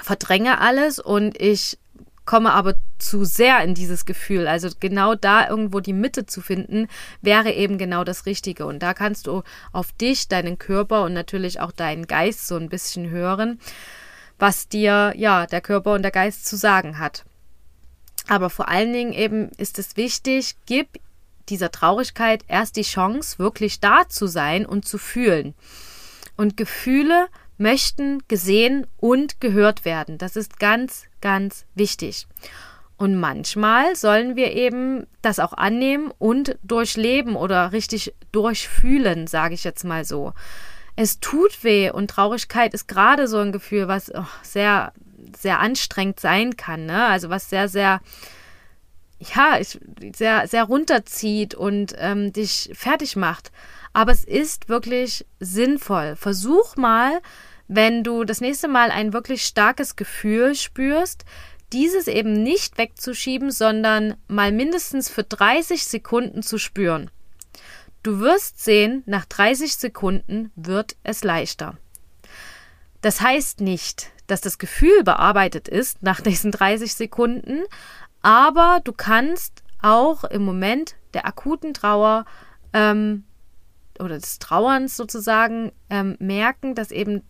verdränge 0.00 0.58
alles 0.58 0.98
und 0.98 1.40
ich 1.40 1.78
komme 2.24 2.52
aber 2.52 2.74
zu 2.98 3.24
sehr 3.24 3.62
in 3.62 3.74
dieses 3.74 4.04
Gefühl. 4.04 4.46
Also 4.46 4.68
genau 4.78 5.14
da 5.14 5.48
irgendwo 5.48 5.80
die 5.80 5.92
Mitte 5.92 6.26
zu 6.26 6.40
finden, 6.40 6.88
wäre 7.20 7.52
eben 7.52 7.78
genau 7.78 8.04
das 8.04 8.26
Richtige. 8.26 8.66
Und 8.66 8.80
da 8.80 8.94
kannst 8.94 9.26
du 9.26 9.42
auf 9.72 9.92
dich, 9.92 10.28
deinen 10.28 10.58
Körper 10.58 11.04
und 11.04 11.12
natürlich 11.12 11.60
auch 11.60 11.72
deinen 11.72 12.06
Geist 12.06 12.46
so 12.46 12.56
ein 12.56 12.68
bisschen 12.68 13.10
hören, 13.10 13.58
was 14.38 14.68
dir 14.68 15.12
ja 15.16 15.46
der 15.46 15.60
Körper 15.60 15.94
und 15.94 16.02
der 16.02 16.10
Geist 16.10 16.46
zu 16.46 16.56
sagen 16.56 16.98
hat. 16.98 17.24
Aber 18.28 18.50
vor 18.50 18.68
allen 18.68 18.92
Dingen 18.92 19.12
eben 19.12 19.50
ist 19.56 19.78
es 19.78 19.96
wichtig, 19.96 20.56
gib 20.66 21.00
dieser 21.48 21.72
Traurigkeit 21.72 22.44
erst 22.46 22.76
die 22.76 22.82
Chance, 22.82 23.38
wirklich 23.38 23.80
da 23.80 24.08
zu 24.08 24.28
sein 24.28 24.64
und 24.64 24.86
zu 24.86 24.96
fühlen. 24.96 25.54
Und 26.36 26.56
Gefühle 26.56 27.26
möchten 27.62 28.22
gesehen 28.28 28.86
und 28.98 29.40
gehört 29.40 29.84
werden. 29.84 30.18
Das 30.18 30.36
ist 30.36 30.58
ganz, 30.58 31.04
ganz 31.20 31.64
wichtig. 31.74 32.26
Und 32.96 33.18
manchmal 33.18 33.96
sollen 33.96 34.36
wir 34.36 34.52
eben 34.52 35.06
das 35.22 35.40
auch 35.40 35.54
annehmen 35.54 36.12
und 36.18 36.56
durchleben 36.62 37.36
oder 37.36 37.72
richtig 37.72 38.14
durchfühlen, 38.30 39.26
sage 39.26 39.54
ich 39.54 39.64
jetzt 39.64 39.84
mal 39.84 40.04
so. 40.04 40.34
Es 40.94 41.18
tut 41.20 41.64
weh 41.64 41.90
und 41.90 42.10
Traurigkeit 42.10 42.74
ist 42.74 42.86
gerade 42.86 43.26
so 43.26 43.38
ein 43.38 43.50
Gefühl, 43.50 43.88
was 43.88 44.14
oh, 44.14 44.26
sehr, 44.42 44.92
sehr 45.36 45.58
anstrengend 45.58 46.20
sein 46.20 46.56
kann. 46.56 46.86
Ne? 46.86 47.06
Also 47.06 47.30
was 47.30 47.48
sehr, 47.48 47.68
sehr, 47.68 48.00
ja, 49.18 49.58
sehr, 50.14 50.46
sehr 50.46 50.64
runterzieht 50.64 51.54
und 51.54 51.94
ähm, 51.98 52.32
dich 52.32 52.70
fertig 52.74 53.16
macht. 53.16 53.50
Aber 53.94 54.12
es 54.12 54.24
ist 54.24 54.68
wirklich 54.68 55.26
sinnvoll. 55.40 56.16
Versuch 56.16 56.76
mal, 56.76 57.20
wenn 57.68 58.04
du 58.04 58.24
das 58.24 58.40
nächste 58.40 58.68
Mal 58.68 58.90
ein 58.90 59.12
wirklich 59.12 59.44
starkes 59.44 59.96
Gefühl 59.96 60.54
spürst, 60.54 61.24
dieses 61.72 62.06
eben 62.06 62.42
nicht 62.42 62.78
wegzuschieben, 62.78 63.50
sondern 63.50 64.14
mal 64.28 64.52
mindestens 64.52 65.08
für 65.08 65.24
30 65.24 65.84
Sekunden 65.84 66.42
zu 66.42 66.58
spüren. 66.58 67.10
Du 68.02 68.18
wirst 68.20 68.62
sehen, 68.62 69.02
nach 69.06 69.24
30 69.24 69.76
Sekunden 69.76 70.50
wird 70.56 70.96
es 71.02 71.24
leichter. 71.24 71.78
Das 73.00 73.20
heißt 73.20 73.60
nicht, 73.60 74.10
dass 74.26 74.40
das 74.40 74.58
Gefühl 74.58 75.02
bearbeitet 75.04 75.68
ist 75.68 76.02
nach 76.02 76.20
diesen 76.20 76.50
30 76.50 76.94
Sekunden, 76.94 77.62
aber 78.22 78.80
du 78.84 78.92
kannst 78.92 79.62
auch 79.80 80.24
im 80.24 80.44
Moment 80.44 80.94
der 81.14 81.26
akuten 81.26 81.74
Trauer 81.74 82.24
ähm, 82.72 83.24
oder 83.98 84.18
des 84.18 84.38
Trauerns 84.38 84.96
sozusagen 84.96 85.72
ähm, 85.90 86.16
merken, 86.18 86.74
dass 86.74 86.90
eben 86.90 87.22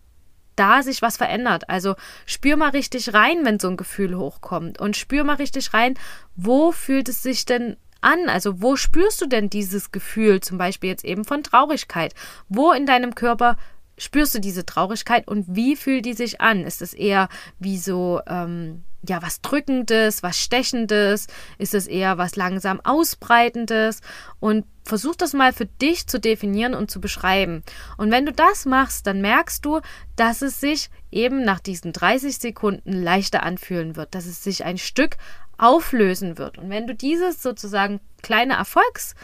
da 0.55 0.83
sich 0.83 1.01
was 1.01 1.17
verändert. 1.17 1.69
Also 1.69 1.95
spür 2.25 2.55
mal 2.57 2.69
richtig 2.69 3.13
rein, 3.13 3.45
wenn 3.45 3.59
so 3.59 3.69
ein 3.69 3.77
Gefühl 3.77 4.17
hochkommt 4.17 4.79
und 4.79 4.97
spür 4.97 5.23
mal 5.23 5.35
richtig 5.35 5.73
rein, 5.73 5.95
wo 6.35 6.71
fühlt 6.71 7.09
es 7.09 7.23
sich 7.23 7.45
denn 7.45 7.77
an? 8.01 8.29
Also 8.29 8.61
wo 8.61 8.75
spürst 8.75 9.21
du 9.21 9.27
denn 9.27 9.49
dieses 9.49 9.91
Gefühl, 9.91 10.41
zum 10.41 10.57
Beispiel 10.57 10.89
jetzt 10.89 11.05
eben 11.05 11.25
von 11.25 11.43
Traurigkeit? 11.43 12.13
Wo 12.49 12.71
in 12.71 12.85
deinem 12.85 13.15
Körper 13.15 13.57
spürst 13.97 14.35
du 14.35 14.39
diese 14.39 14.65
Traurigkeit 14.65 15.27
und 15.27 15.45
wie 15.49 15.75
fühlt 15.75 16.05
die 16.05 16.13
sich 16.13 16.41
an? 16.41 16.65
Ist 16.65 16.81
es 16.81 16.93
eher 16.93 17.29
wie 17.59 17.77
so, 17.77 18.21
ähm, 18.27 18.83
ja, 19.07 19.21
was 19.21 19.41
Drückendes, 19.41 20.23
was 20.23 20.39
Stechendes? 20.39 21.27
Ist 21.57 21.73
es 21.73 21.87
eher 21.87 22.17
was 22.17 22.35
langsam 22.35 22.79
Ausbreitendes? 22.81 24.01
Und 24.39 24.65
versuch 24.85 25.15
das 25.15 25.33
mal 25.33 25.53
für 25.53 25.65
dich 25.65 26.07
zu 26.07 26.19
definieren 26.19 26.73
und 26.73 26.89
zu 26.89 27.01
beschreiben. 27.01 27.63
Und 27.97 28.11
wenn 28.11 28.25
du 28.25 28.33
das 28.33 28.65
machst, 28.65 29.07
dann 29.07 29.21
merkst 29.21 29.63
du, 29.65 29.81
dass 30.15 30.41
es 30.41 30.59
sich 30.59 30.89
eben 31.11 31.43
nach 31.43 31.59
diesen 31.59 31.93
30 31.93 32.37
Sekunden 32.37 32.93
leichter 32.93 33.43
anfühlen 33.43 33.95
wird, 33.95 34.15
dass 34.15 34.25
es 34.25 34.43
sich 34.43 34.65
ein 34.65 34.77
Stück 34.77 35.17
auflösen 35.57 36.37
wird. 36.37 36.57
Und 36.57 36.69
wenn 36.69 36.87
du 36.87 36.95
dieses 36.95 37.41
sozusagen 37.41 37.99
kleine 38.21 38.53
Erfolgs 38.53 39.15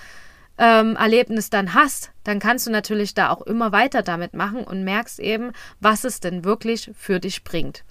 ähm, 0.57 0.95
Erlebnis 0.97 1.49
dann 1.49 1.73
hast, 1.73 2.11
dann 2.23 2.39
kannst 2.39 2.67
du 2.67 2.71
natürlich 2.71 3.13
da 3.13 3.29
auch 3.29 3.41
immer 3.41 3.71
weiter 3.71 4.03
damit 4.03 4.33
machen 4.33 4.63
und 4.63 4.83
merkst 4.83 5.19
eben, 5.19 5.51
was 5.79 6.03
es 6.03 6.19
denn 6.19 6.43
wirklich 6.43 6.91
für 6.97 7.19
dich 7.19 7.43
bringt. 7.43 7.83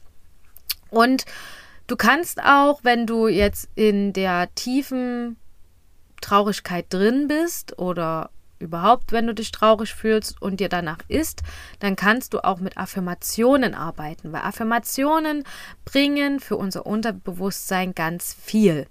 Und 0.90 1.24
du 1.88 1.96
kannst 1.96 2.40
auch, 2.42 2.84
wenn 2.84 3.06
du 3.06 3.26
jetzt 3.26 3.68
in 3.74 4.12
der 4.12 4.54
tiefen 4.54 5.36
Traurigkeit 6.20 6.86
drin 6.90 7.26
bist 7.26 7.78
oder 7.78 8.30
überhaupt, 8.60 9.12
wenn 9.12 9.26
du 9.26 9.34
dich 9.34 9.52
traurig 9.52 9.94
fühlst 9.94 10.40
und 10.42 10.60
dir 10.60 10.68
danach 10.68 10.98
ist, 11.08 11.42
dann 11.78 11.96
kannst 11.96 12.34
du 12.34 12.44
auch 12.44 12.58
mit 12.58 12.76
Affirmationen 12.76 13.74
arbeiten, 13.74 14.32
weil 14.32 14.42
Affirmationen 14.42 15.44
bringen 15.84 16.40
für 16.40 16.56
unser 16.56 16.86
Unterbewusstsein 16.86 17.94
ganz 17.94 18.34
viel. 18.34 18.86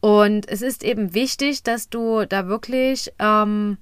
Und 0.00 0.48
es 0.48 0.62
ist 0.62 0.84
eben 0.84 1.14
wichtig, 1.14 1.62
dass 1.62 1.88
du 1.88 2.26
da 2.26 2.46
wirklich 2.46 3.12
ähm, 3.18 3.78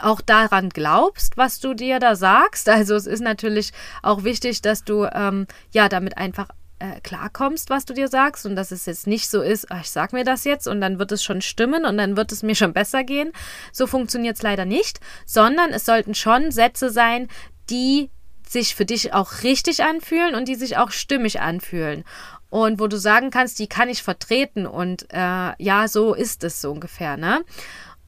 auch 0.00 0.20
daran 0.20 0.70
glaubst, 0.70 1.36
was 1.36 1.60
du 1.60 1.74
dir 1.74 1.98
da 1.98 2.14
sagst. 2.14 2.68
Also 2.68 2.94
es 2.94 3.06
ist 3.06 3.20
natürlich 3.20 3.72
auch 4.02 4.24
wichtig, 4.24 4.62
dass 4.62 4.84
du 4.84 5.06
ähm, 5.12 5.46
ja 5.72 5.88
damit 5.88 6.16
einfach 6.16 6.48
äh, 6.82 7.00
klarkommst, 7.00 7.70
was 7.70 7.84
du 7.84 7.94
dir 7.94 8.08
sagst 8.08 8.44
und 8.44 8.56
dass 8.56 8.72
es 8.72 8.86
jetzt 8.86 9.06
nicht 9.06 9.30
so 9.30 9.40
ist, 9.40 9.70
ach, 9.70 9.82
ich 9.82 9.90
sag 9.90 10.12
mir 10.12 10.24
das 10.24 10.42
jetzt 10.42 10.66
und 10.66 10.80
dann 10.80 10.98
wird 10.98 11.12
es 11.12 11.22
schon 11.22 11.40
stimmen 11.40 11.84
und 11.84 11.96
dann 11.96 12.16
wird 12.16 12.32
es 12.32 12.42
mir 12.42 12.54
schon 12.56 12.72
besser 12.72 13.04
gehen. 13.04 13.32
So 13.72 13.86
funktioniert 13.86 14.36
es 14.36 14.42
leider 14.42 14.64
nicht, 14.64 14.98
sondern 15.24 15.70
es 15.70 15.84
sollten 15.84 16.14
schon 16.14 16.50
Sätze 16.50 16.90
sein, 16.90 17.28
die 17.70 18.10
sich 18.48 18.74
für 18.74 18.84
dich 18.84 19.14
auch 19.14 19.44
richtig 19.44 19.84
anfühlen 19.84 20.34
und 20.34 20.48
die 20.48 20.56
sich 20.56 20.76
auch 20.76 20.90
stimmig 20.90 21.40
anfühlen. 21.40 22.04
Und 22.50 22.80
wo 22.80 22.88
du 22.88 22.98
sagen 22.98 23.30
kannst, 23.30 23.60
die 23.60 23.68
kann 23.68 23.88
ich 23.88 24.02
vertreten 24.02 24.66
und 24.66 25.06
äh, 25.12 25.52
ja, 25.56 25.88
so 25.88 26.14
ist 26.14 26.44
es 26.44 26.60
so 26.60 26.72
ungefähr, 26.72 27.16
ne? 27.16 27.44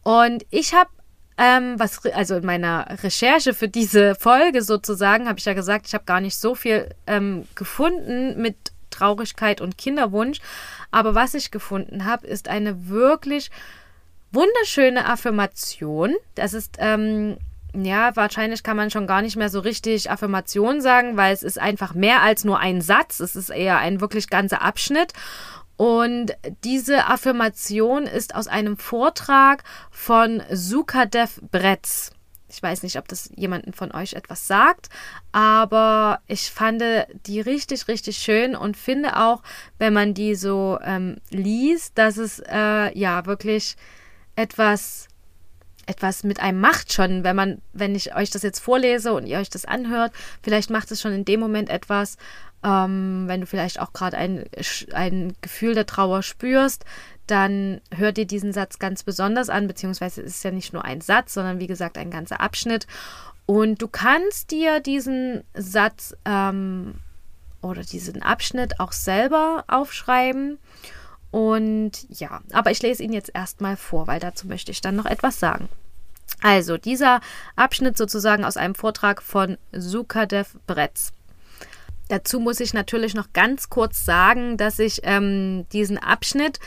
Und 0.02 0.44
ich 0.50 0.74
habe 0.74 0.90
ähm, 1.36 1.78
was, 1.78 2.04
also 2.06 2.36
in 2.36 2.46
meiner 2.46 2.86
Recherche 3.02 3.54
für 3.54 3.68
diese 3.68 4.14
Folge 4.14 4.62
sozusagen, 4.62 5.28
habe 5.28 5.38
ich 5.38 5.44
ja 5.44 5.54
gesagt, 5.54 5.86
ich 5.86 5.94
habe 5.94 6.04
gar 6.04 6.20
nicht 6.20 6.36
so 6.36 6.54
viel 6.54 6.88
ähm, 7.06 7.46
gefunden 7.54 8.40
mit 8.40 8.56
Traurigkeit 8.90 9.60
und 9.60 9.76
Kinderwunsch. 9.76 10.38
Aber 10.90 11.14
was 11.14 11.34
ich 11.34 11.50
gefunden 11.50 12.04
habe, 12.04 12.26
ist 12.26 12.48
eine 12.48 12.88
wirklich 12.88 13.50
wunderschöne 14.30 15.06
Affirmation. 15.06 16.14
Das 16.34 16.54
ist, 16.54 16.76
ähm, 16.78 17.36
ja, 17.74 18.14
wahrscheinlich 18.14 18.62
kann 18.62 18.76
man 18.76 18.90
schon 18.90 19.08
gar 19.08 19.22
nicht 19.22 19.36
mehr 19.36 19.48
so 19.48 19.60
richtig 19.60 20.10
Affirmation 20.10 20.80
sagen, 20.80 21.16
weil 21.16 21.32
es 21.32 21.42
ist 21.42 21.58
einfach 21.58 21.94
mehr 21.94 22.22
als 22.22 22.44
nur 22.44 22.60
ein 22.60 22.80
Satz. 22.80 23.18
Es 23.18 23.34
ist 23.34 23.50
eher 23.50 23.78
ein 23.78 24.00
wirklich 24.00 24.30
ganzer 24.30 24.62
Abschnitt. 24.62 25.12
Und 25.76 26.36
diese 26.62 27.06
Affirmation 27.06 28.04
ist 28.04 28.34
aus 28.34 28.46
einem 28.46 28.76
Vortrag 28.76 29.64
von 29.90 30.42
Sukadev 30.50 31.40
Bretz. 31.50 32.12
Ich 32.48 32.62
weiß 32.62 32.84
nicht, 32.84 32.98
ob 32.98 33.08
das 33.08 33.30
jemanden 33.34 33.72
von 33.72 33.90
euch 33.92 34.12
etwas 34.12 34.46
sagt, 34.46 34.88
aber 35.32 36.20
ich 36.28 36.52
fand 36.52 36.82
die 37.26 37.40
richtig, 37.40 37.88
richtig 37.88 38.18
schön 38.18 38.54
und 38.54 38.76
finde 38.76 39.16
auch, 39.16 39.42
wenn 39.78 39.92
man 39.92 40.14
die 40.14 40.36
so 40.36 40.78
ähm, 40.84 41.16
liest, 41.30 41.98
dass 41.98 42.16
es 42.16 42.40
äh, 42.46 42.96
ja 42.96 43.26
wirklich 43.26 43.76
etwas 44.36 45.08
etwas 45.86 46.24
mit 46.24 46.40
einem 46.40 46.60
macht 46.60 46.94
schon, 46.94 47.24
wenn 47.24 47.36
man, 47.36 47.60
wenn 47.74 47.94
ich 47.94 48.14
euch 48.14 48.30
das 48.30 48.42
jetzt 48.42 48.60
vorlese 48.60 49.12
und 49.12 49.26
ihr 49.26 49.38
euch 49.38 49.50
das 49.50 49.66
anhört, 49.66 50.12
vielleicht 50.42 50.70
macht 50.70 50.90
es 50.90 51.00
schon 51.00 51.12
in 51.12 51.26
dem 51.26 51.40
Moment 51.40 51.68
etwas 51.68 52.16
ähm, 52.64 53.24
wenn 53.26 53.42
du 53.42 53.46
vielleicht 53.46 53.78
auch 53.78 53.92
gerade 53.92 54.16
ein, 54.16 54.44
ein 54.92 55.34
Gefühl 55.42 55.74
der 55.74 55.86
Trauer 55.86 56.22
spürst, 56.22 56.84
dann 57.26 57.80
hör 57.94 58.12
dir 58.12 58.26
diesen 58.26 58.52
Satz 58.52 58.78
ganz 58.78 59.02
besonders 59.02 59.48
an, 59.48 59.66
beziehungsweise 59.66 60.22
es 60.22 60.36
ist 60.36 60.44
ja 60.44 60.50
nicht 60.50 60.72
nur 60.72 60.84
ein 60.84 61.00
Satz, 61.00 61.34
sondern 61.34 61.60
wie 61.60 61.66
gesagt 61.66 61.98
ein 61.98 62.10
ganzer 62.10 62.40
Abschnitt. 62.40 62.86
Und 63.46 63.80
du 63.82 63.88
kannst 63.88 64.50
dir 64.50 64.80
diesen 64.80 65.44
Satz 65.54 66.16
ähm, 66.24 66.94
oder 67.60 67.82
diesen 67.82 68.22
Abschnitt 68.22 68.80
auch 68.80 68.92
selber 68.92 69.64
aufschreiben. 69.68 70.58
Und 71.30 72.06
ja, 72.08 72.40
aber 72.52 72.70
ich 72.70 72.82
lese 72.82 73.02
ihn 73.02 73.12
jetzt 73.12 73.30
erstmal 73.34 73.76
vor, 73.76 74.06
weil 74.06 74.20
dazu 74.20 74.46
möchte 74.46 74.70
ich 74.70 74.80
dann 74.80 74.96
noch 74.96 75.06
etwas 75.06 75.40
sagen. 75.40 75.68
Also, 76.42 76.78
dieser 76.78 77.20
Abschnitt 77.56 77.96
sozusagen 77.96 78.44
aus 78.44 78.56
einem 78.56 78.74
Vortrag 78.74 79.22
von 79.22 79.58
Sukadev 79.72 80.56
Bretz. 80.66 81.12
Dazu 82.08 82.38
muss 82.40 82.60
ich 82.60 82.74
natürlich 82.74 83.14
noch 83.14 83.32
ganz 83.32 83.70
kurz 83.70 84.04
sagen, 84.04 84.56
dass 84.56 84.78
ich 84.78 85.00
ähm, 85.04 85.66
diesen 85.72 85.98
Abschnitt 85.98 86.60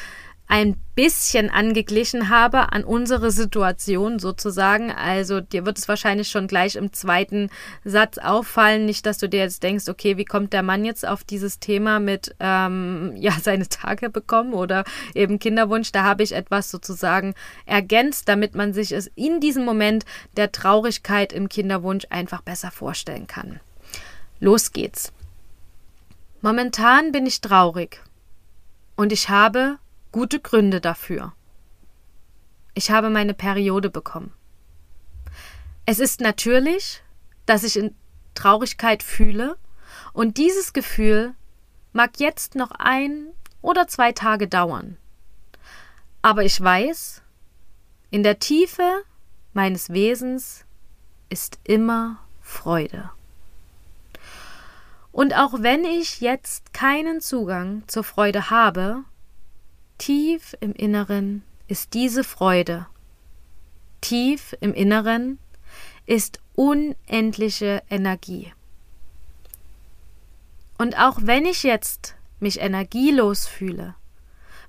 ein 0.49 0.77
bisschen 0.95 1.49
angeglichen 1.49 2.29
habe 2.29 2.71
an 2.71 2.85
unsere 2.85 3.31
Situation 3.31 4.17
sozusagen. 4.17 4.91
Also 4.91 5.41
dir 5.41 5.65
wird 5.65 5.77
es 5.77 5.89
wahrscheinlich 5.89 6.29
schon 6.29 6.47
gleich 6.47 6.77
im 6.77 6.93
zweiten 6.93 7.49
Satz 7.83 8.17
auffallen, 8.17 8.85
nicht, 8.85 9.05
dass 9.05 9.17
du 9.17 9.27
dir 9.27 9.41
jetzt 9.41 9.61
denkst, 9.61 9.89
okay, 9.89 10.15
wie 10.15 10.25
kommt 10.25 10.53
der 10.53 10.63
Mann 10.63 10.85
jetzt 10.85 11.05
auf 11.05 11.25
dieses 11.25 11.59
Thema 11.59 11.99
mit, 11.99 12.33
ähm, 12.39 13.13
ja, 13.17 13.33
seine 13.41 13.67
Tage 13.67 14.09
bekommen 14.09 14.53
oder 14.53 14.85
eben 15.13 15.37
Kinderwunsch. 15.37 15.91
Da 15.91 16.03
habe 16.03 16.23
ich 16.23 16.31
etwas 16.31 16.71
sozusagen 16.71 17.35
ergänzt, 17.65 18.29
damit 18.29 18.55
man 18.55 18.73
sich 18.73 18.93
es 18.93 19.11
in 19.15 19.41
diesem 19.41 19.65
Moment 19.65 20.05
der 20.37 20.53
Traurigkeit 20.53 21.33
im 21.33 21.49
Kinderwunsch 21.49 22.05
einfach 22.09 22.41
besser 22.41 22.71
vorstellen 22.71 23.27
kann. 23.27 23.59
Los 24.39 24.71
geht's. 24.71 25.11
Momentan 26.47 27.11
bin 27.11 27.25
ich 27.25 27.41
traurig 27.41 28.01
und 28.95 29.11
ich 29.11 29.27
habe 29.27 29.79
gute 30.13 30.39
Gründe 30.39 30.79
dafür. 30.79 31.33
Ich 32.73 32.89
habe 32.89 33.09
meine 33.09 33.33
Periode 33.33 33.89
bekommen. 33.89 34.31
Es 35.85 35.99
ist 35.99 36.21
natürlich, 36.21 37.03
dass 37.45 37.65
ich 37.65 37.75
in 37.75 37.93
Traurigkeit 38.33 39.03
fühle 39.03 39.57
und 40.13 40.37
dieses 40.37 40.71
Gefühl 40.71 41.35
mag 41.91 42.17
jetzt 42.17 42.55
noch 42.55 42.71
ein 42.71 43.33
oder 43.61 43.89
zwei 43.89 44.13
Tage 44.13 44.47
dauern. 44.47 44.95
Aber 46.21 46.45
ich 46.45 46.61
weiß, 46.61 47.23
in 48.09 48.23
der 48.23 48.39
Tiefe 48.39 49.03
meines 49.51 49.89
Wesens 49.89 50.63
ist 51.27 51.59
immer 51.65 52.19
Freude. 52.39 53.09
Und 55.17 55.35
auch 55.35 55.63
wenn 55.63 55.83
ich 55.83 56.21
jetzt 56.21 56.73
keinen 56.73 57.21
Zugang 57.21 57.81
zur 57.87 58.03
Freude 58.03 58.51
habe, 58.51 59.03
tief 59.97 60.55
im 60.59 60.73
Inneren 60.73 61.41
ist 61.67 61.95
diese 61.95 62.23
Freude. 62.23 62.85
Tief 63.99 64.55
im 64.61 64.75
Inneren 64.75 65.39
ist 66.05 66.39
unendliche 66.53 67.81
Energie. 67.89 68.53
Und 70.77 70.99
auch 70.99 71.17
wenn 71.23 71.47
ich 71.47 71.63
jetzt 71.63 72.13
mich 72.39 72.59
energielos 72.59 73.47
fühle, 73.47 73.95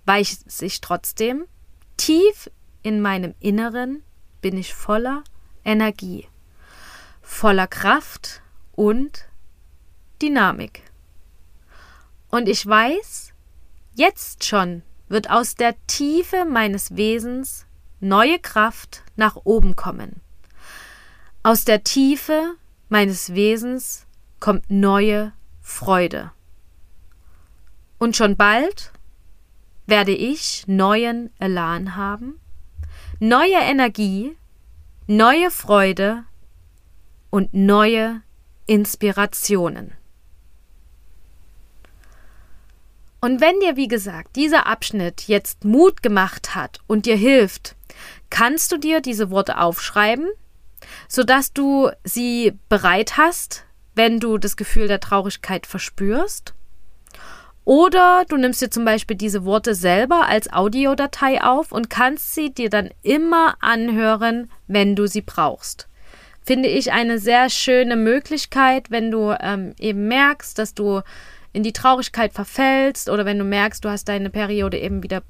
weiß 0.06 0.62
ich 0.62 0.80
trotzdem, 0.80 1.44
tief 1.98 2.50
in 2.82 3.02
meinem 3.02 3.34
Inneren 3.38 4.02
bin 4.40 4.56
ich 4.56 4.72
voller 4.72 5.24
Energie, 5.62 6.26
voller 7.20 7.66
Kraft 7.66 8.40
und 8.72 9.27
Dynamik. 10.20 10.82
Und 12.30 12.48
ich 12.48 12.66
weiß, 12.66 13.32
jetzt 13.94 14.44
schon 14.44 14.82
wird 15.08 15.30
aus 15.30 15.54
der 15.54 15.74
Tiefe 15.86 16.44
meines 16.44 16.96
Wesens 16.96 17.66
neue 18.00 18.38
Kraft 18.38 19.02
nach 19.16 19.36
oben 19.44 19.76
kommen. 19.76 20.20
Aus 21.42 21.64
der 21.64 21.84
Tiefe 21.84 22.54
meines 22.88 23.34
Wesens 23.34 24.06
kommt 24.40 24.70
neue 24.70 25.32
Freude. 25.60 26.32
Und 27.98 28.16
schon 28.16 28.36
bald 28.36 28.92
werde 29.86 30.12
ich 30.12 30.64
neuen 30.66 31.30
Elan 31.38 31.96
haben, 31.96 32.38
neue 33.18 33.56
Energie, 33.56 34.36
neue 35.06 35.50
Freude 35.50 36.24
und 37.30 37.54
neue 37.54 38.22
Inspirationen. 38.66 39.97
Und 43.28 43.42
wenn 43.42 43.60
dir, 43.60 43.76
wie 43.76 43.88
gesagt, 43.88 44.36
dieser 44.36 44.66
Abschnitt 44.66 45.24
jetzt 45.26 45.62
Mut 45.62 46.02
gemacht 46.02 46.54
hat 46.54 46.78
und 46.86 47.04
dir 47.04 47.14
hilft, 47.14 47.76
kannst 48.30 48.72
du 48.72 48.78
dir 48.78 49.02
diese 49.02 49.30
Worte 49.30 49.58
aufschreiben, 49.58 50.26
sodass 51.08 51.52
du 51.52 51.90
sie 52.04 52.54
bereit 52.70 53.18
hast, 53.18 53.66
wenn 53.94 54.18
du 54.18 54.38
das 54.38 54.56
Gefühl 54.56 54.88
der 54.88 55.00
Traurigkeit 55.00 55.66
verspürst. 55.66 56.54
Oder 57.66 58.24
du 58.30 58.38
nimmst 58.38 58.62
dir 58.62 58.70
zum 58.70 58.86
Beispiel 58.86 59.18
diese 59.18 59.44
Worte 59.44 59.74
selber 59.74 60.26
als 60.26 60.50
Audiodatei 60.50 61.42
auf 61.42 61.70
und 61.70 61.90
kannst 61.90 62.34
sie 62.34 62.48
dir 62.54 62.70
dann 62.70 62.88
immer 63.02 63.56
anhören, 63.60 64.50
wenn 64.68 64.96
du 64.96 65.06
sie 65.06 65.20
brauchst. 65.20 65.86
Finde 66.46 66.70
ich 66.70 66.92
eine 66.92 67.18
sehr 67.18 67.50
schöne 67.50 67.96
Möglichkeit, 67.96 68.90
wenn 68.90 69.10
du 69.10 69.36
ähm, 69.38 69.74
eben 69.78 70.08
merkst, 70.08 70.58
dass 70.58 70.72
du 70.72 71.02
in 71.58 71.64
die 71.64 71.72
Traurigkeit 71.72 72.32
verfällst 72.32 73.10
oder 73.10 73.24
wenn 73.24 73.36
du 73.36 73.44
merkst, 73.44 73.84
du 73.84 73.88
hast 73.88 74.04
deine 74.04 74.30
Periode 74.30 74.78
eben 74.78 75.02
wieder 75.02 75.24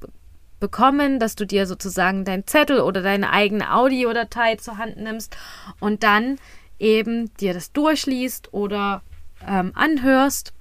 bekommen, 0.61 1.19
dass 1.19 1.37
du 1.37 1.47
dir 1.47 1.67
sozusagen 1.67 2.27
dein 2.27 2.47
Zettel 2.47 2.81
oder 2.81 3.01
deine 3.01 3.31
eigene 3.31 3.73
Audiodatei 3.73 4.57
zur 4.57 4.77
Hand 4.77 4.99
nimmst 4.99 5.35
und 5.81 6.03
dann 6.03 6.37
eben 6.79 7.35
dir 7.37 7.55
das 7.55 7.73
durchliest 7.73 8.53
oder 8.53 9.01
ähm, 9.49 9.73
anhörst 9.75 10.53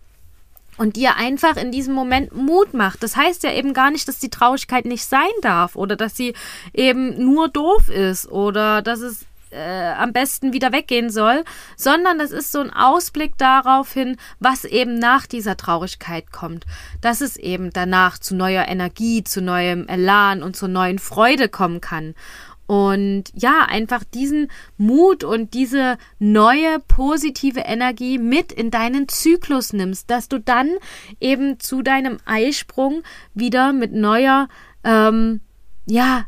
und 0.77 0.95
dir 0.95 1.17
einfach 1.17 1.57
in 1.57 1.73
diesem 1.73 1.93
Moment 1.93 2.33
Mut 2.33 2.73
macht. 2.73 3.03
Das 3.03 3.17
heißt 3.17 3.43
ja 3.43 3.51
eben 3.51 3.73
gar 3.73 3.91
nicht, 3.91 4.07
dass 4.07 4.19
die 4.19 4.29
Traurigkeit 4.29 4.85
nicht 4.85 5.03
sein 5.03 5.27
darf 5.41 5.75
oder 5.75 5.97
dass 5.97 6.15
sie 6.15 6.33
eben 6.71 7.21
nur 7.21 7.49
doof 7.49 7.89
ist 7.89 8.31
oder 8.31 8.81
dass 8.81 9.01
es 9.01 9.25
äh, 9.51 9.91
am 9.93 10.13
besten 10.13 10.53
wieder 10.53 10.71
weggehen 10.71 11.09
soll, 11.09 11.43
sondern 11.75 12.19
das 12.19 12.31
ist 12.31 12.51
so 12.51 12.59
ein 12.59 12.73
Ausblick 12.73 13.37
darauf 13.37 13.93
hin, 13.93 14.17
was 14.39 14.65
eben 14.65 14.99
nach 14.99 15.25
dieser 15.25 15.57
Traurigkeit 15.57 16.31
kommt. 16.31 16.65
Dass 17.01 17.21
es 17.21 17.37
eben 17.37 17.71
danach 17.71 18.17
zu 18.17 18.35
neuer 18.35 18.67
Energie, 18.67 19.23
zu 19.23 19.41
neuem 19.41 19.87
Elan 19.87 20.43
und 20.43 20.55
zur 20.55 20.69
neuen 20.69 20.99
Freude 20.99 21.49
kommen 21.49 21.81
kann. 21.81 22.13
Und 22.67 23.31
ja, 23.33 23.65
einfach 23.65 24.03
diesen 24.03 24.51
Mut 24.77 25.23
und 25.23 25.53
diese 25.53 25.97
neue 26.19 26.79
positive 26.79 27.61
Energie 27.61 28.17
mit 28.17 28.51
in 28.51 28.71
deinen 28.71 29.07
Zyklus 29.07 29.71
nimmst, 29.71 30.09
dass 30.09 30.27
du 30.27 30.37
dann 30.37 30.69
eben 31.21 31.61
zu 31.61 31.81
deinem 31.81 32.17
Eisprung 32.25 33.03
wieder 33.33 33.71
mit 33.71 33.93
neuer, 33.93 34.49
ähm, 34.83 35.39
ja, 35.85 36.25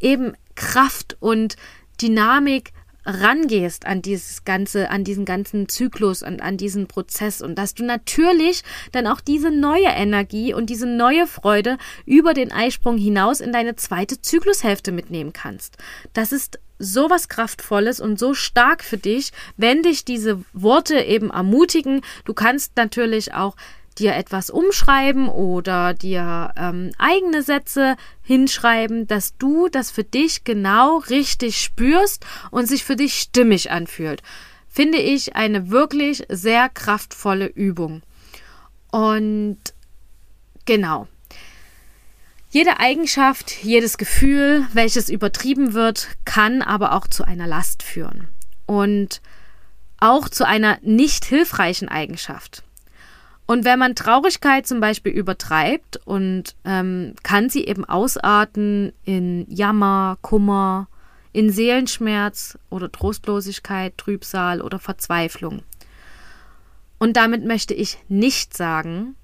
eben 0.00 0.32
Kraft 0.56 1.16
und 1.20 1.54
Dynamik 2.00 2.72
rangehst 3.08 3.86
an 3.86 4.02
dieses 4.02 4.44
ganze, 4.44 4.90
an 4.90 5.02
diesen 5.02 5.24
ganzen 5.24 5.68
Zyklus 5.68 6.22
und 6.22 6.42
an 6.42 6.58
diesen 6.58 6.86
Prozess 6.86 7.40
und 7.40 7.54
dass 7.56 7.74
du 7.74 7.84
natürlich 7.84 8.62
dann 8.92 9.06
auch 9.06 9.20
diese 9.20 9.50
neue 9.50 9.86
Energie 9.88 10.52
und 10.52 10.68
diese 10.68 10.86
neue 10.86 11.26
Freude 11.26 11.78
über 12.04 12.34
den 12.34 12.52
Eisprung 12.52 12.98
hinaus 12.98 13.40
in 13.40 13.52
deine 13.52 13.76
zweite 13.76 14.20
Zyklushälfte 14.20 14.92
mitnehmen 14.92 15.32
kannst. 15.32 15.78
Das 16.12 16.32
ist 16.32 16.58
so 16.78 17.10
was 17.10 17.28
Kraftvolles 17.28 17.98
und 17.98 18.18
so 18.18 18.34
stark 18.34 18.84
für 18.84 18.98
dich, 18.98 19.32
wenn 19.56 19.82
dich 19.82 20.04
diese 20.04 20.42
Worte 20.52 21.00
eben 21.00 21.30
ermutigen. 21.30 22.02
Du 22.24 22.34
kannst 22.34 22.76
natürlich 22.76 23.34
auch 23.34 23.56
dir 23.98 24.14
etwas 24.14 24.50
umschreiben 24.50 25.28
oder 25.28 25.94
dir 25.94 26.52
ähm, 26.56 26.92
eigene 26.98 27.42
Sätze 27.42 27.96
hinschreiben, 28.22 29.06
dass 29.06 29.36
du 29.36 29.68
das 29.68 29.90
für 29.90 30.04
dich 30.04 30.44
genau 30.44 30.98
richtig 30.98 31.60
spürst 31.60 32.24
und 32.50 32.66
sich 32.66 32.84
für 32.84 32.96
dich 32.96 33.14
stimmig 33.14 33.70
anfühlt. 33.70 34.22
Finde 34.68 34.98
ich 34.98 35.34
eine 35.34 35.70
wirklich 35.70 36.24
sehr 36.28 36.68
kraftvolle 36.68 37.46
Übung. 37.46 38.02
Und 38.90 39.58
genau. 40.64 41.08
Jede 42.50 42.80
Eigenschaft, 42.80 43.62
jedes 43.62 43.98
Gefühl, 43.98 44.66
welches 44.72 45.10
übertrieben 45.10 45.74
wird, 45.74 46.08
kann 46.24 46.62
aber 46.62 46.92
auch 46.92 47.06
zu 47.06 47.24
einer 47.24 47.46
Last 47.46 47.82
führen. 47.82 48.28
Und 48.66 49.20
auch 49.98 50.28
zu 50.28 50.46
einer 50.46 50.78
nicht 50.82 51.24
hilfreichen 51.24 51.88
Eigenschaft. 51.88 52.62
Und 53.50 53.64
wenn 53.64 53.78
man 53.78 53.94
Traurigkeit 53.94 54.66
zum 54.66 54.78
Beispiel 54.78 55.10
übertreibt 55.10 55.96
und 56.04 56.54
ähm, 56.66 57.14
kann 57.22 57.48
sie 57.48 57.64
eben 57.64 57.86
ausarten 57.86 58.92
in 59.06 59.46
Jammer, 59.48 60.18
Kummer, 60.20 60.86
in 61.32 61.50
Seelenschmerz 61.50 62.58
oder 62.68 62.92
Trostlosigkeit, 62.92 63.96
Trübsal 63.96 64.60
oder 64.60 64.78
Verzweiflung. 64.78 65.62
Und 66.98 67.16
damit 67.16 67.46
möchte 67.46 67.72
ich 67.72 67.96
nicht 68.08 68.54
sagen, 68.54 69.16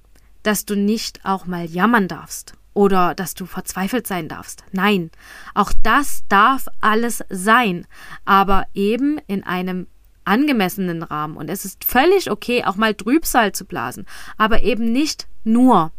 dass 0.42 0.64
du 0.64 0.74
nicht 0.74 1.20
auch 1.26 1.44
mal 1.44 1.66
jammern 1.66 2.08
darfst 2.08 2.54
oder 2.72 3.14
dass 3.14 3.34
du 3.34 3.44
verzweifelt 3.44 4.06
sein 4.06 4.28
darfst. 4.28 4.64
Nein, 4.72 5.10
auch 5.52 5.72
das 5.82 6.24
darf 6.30 6.66
alles 6.80 7.22
sein, 7.28 7.86
aber 8.24 8.64
eben 8.72 9.18
in 9.26 9.44
einem 9.44 9.86
angemessenen 10.24 11.02
Rahmen. 11.02 11.36
Und 11.36 11.48
es 11.50 11.64
ist 11.64 11.84
völlig 11.84 12.30
okay, 12.30 12.64
auch 12.64 12.76
mal 12.76 12.94
Trübsal 12.94 13.52
zu 13.52 13.64
blasen, 13.64 14.06
aber 14.36 14.62
eben 14.62 14.92
nicht 14.92 15.26
nur. 15.44 15.92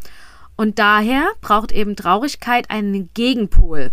Und 0.56 0.80
daher 0.80 1.28
braucht 1.42 1.72
eben 1.72 1.96
Traurigkeit 1.96 2.70
einen 2.70 3.10
Gegenpol. 3.14 3.92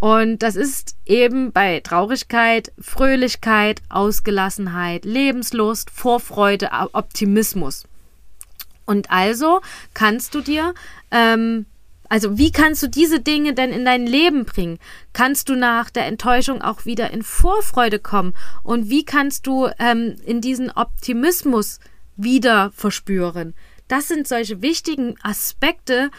Und 0.00 0.42
das 0.44 0.54
ist 0.54 0.96
eben 1.06 1.50
bei 1.50 1.80
Traurigkeit 1.80 2.72
Fröhlichkeit, 2.78 3.82
Ausgelassenheit, 3.88 5.04
Lebenslust, 5.04 5.90
Vorfreude, 5.90 6.70
Optimismus. 6.92 7.84
Und 8.86 9.10
also 9.10 9.60
kannst 9.94 10.34
du 10.34 10.40
dir 10.40 10.72
ähm, 11.10 11.66
also 12.08 12.38
wie 12.38 12.52
kannst 12.52 12.82
du 12.82 12.88
diese 12.88 13.20
Dinge 13.20 13.54
denn 13.54 13.70
in 13.70 13.84
dein 13.84 14.06
Leben 14.06 14.44
bringen? 14.44 14.78
Kannst 15.12 15.48
du 15.48 15.54
nach 15.54 15.90
der 15.90 16.06
Enttäuschung 16.06 16.62
auch 16.62 16.84
wieder 16.84 17.10
in 17.10 17.22
Vorfreude 17.22 17.98
kommen? 17.98 18.34
Und 18.62 18.88
wie 18.88 19.04
kannst 19.04 19.46
du 19.46 19.68
ähm, 19.78 20.16
in 20.24 20.40
diesen 20.40 20.70
Optimismus 20.70 21.80
wieder 22.16 22.70
verspüren? 22.74 23.54
Das 23.88 24.08
sind 24.08 24.28
solche 24.28 24.62
wichtigen 24.62 25.16
Aspekte, 25.22 26.10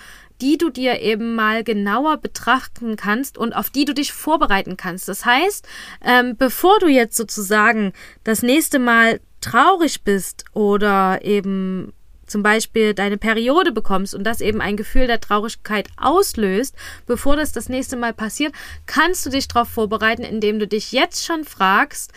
die 0.42 0.58
du 0.58 0.70
dir 0.70 1.02
eben 1.02 1.36
mal 1.36 1.64
genauer 1.64 2.18
betrachten 2.18 2.96
kannst 2.96 3.38
und 3.38 3.54
auf 3.54 3.70
die 3.70 3.86
du 3.86 3.94
dich 3.94 4.14
vorbereiten 4.14 4.78
kannst. 4.78 5.08
Das 5.08 5.26
heißt, 5.26 5.68
ähm, 6.04 6.38
bevor 6.38 6.80
du 6.80 6.88
jetzt 6.88 7.18
sozusagen 7.18 7.94
das 8.24 8.42
nächste 8.42 8.80
Mal 8.80 9.20
traurig 9.42 10.04
bist 10.04 10.46
oder 10.54 11.24
eben 11.24 11.94
zum 12.30 12.44
Beispiel 12.44 12.94
deine 12.94 13.18
Periode 13.18 13.72
bekommst 13.72 14.14
und 14.16 14.24
das 14.24 14.42
eben 14.42 14.62
ein 14.62 14.78
Gefühl 14.78 15.08
der 15.08 15.20
Traurigkeit 15.20 15.88
auslöst, 15.98 16.76
bevor 17.06 17.36
das 17.36 17.52
das 17.52 17.70
nächste 17.70 17.98
Mal 17.98 18.14
passiert, 18.14 18.54
kannst 18.86 19.26
du 19.26 19.30
dich 19.30 19.48
darauf 19.48 19.70
vorbereiten, 19.70 20.24
indem 20.24 20.60
du 20.60 20.68
dich 20.68 20.92
jetzt 20.92 21.26
schon 21.26 21.44
fragst, 21.44 22.12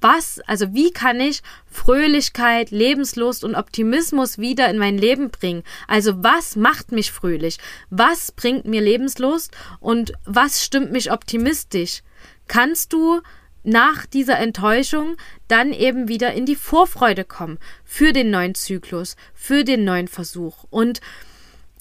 was, 0.00 0.40
also 0.46 0.72
wie 0.72 0.92
kann 0.92 1.18
ich 1.18 1.42
Fröhlichkeit, 1.66 2.70
Lebenslust 2.70 3.42
und 3.42 3.56
Optimismus 3.56 4.38
wieder 4.38 4.68
in 4.70 4.78
mein 4.78 4.98
Leben 4.98 5.30
bringen? 5.30 5.64
Also 5.88 6.22
was 6.22 6.54
macht 6.54 6.92
mich 6.92 7.10
fröhlich? 7.10 7.58
Was 7.88 8.30
bringt 8.30 8.66
mir 8.66 8.80
Lebenslust 8.80 9.52
und 9.80 10.12
was 10.24 10.64
stimmt 10.64 10.92
mich 10.92 11.10
optimistisch? 11.10 12.02
Kannst 12.46 12.92
du 12.92 13.20
nach 13.62 14.06
dieser 14.06 14.38
Enttäuschung 14.38 15.16
dann 15.48 15.72
eben 15.72 16.08
wieder 16.08 16.32
in 16.32 16.46
die 16.46 16.56
Vorfreude 16.56 17.24
kommen 17.24 17.58
für 17.84 18.12
den 18.12 18.30
neuen 18.30 18.54
Zyklus, 18.54 19.16
für 19.34 19.64
den 19.64 19.84
neuen 19.84 20.08
Versuch. 20.08 20.64
Und 20.70 21.00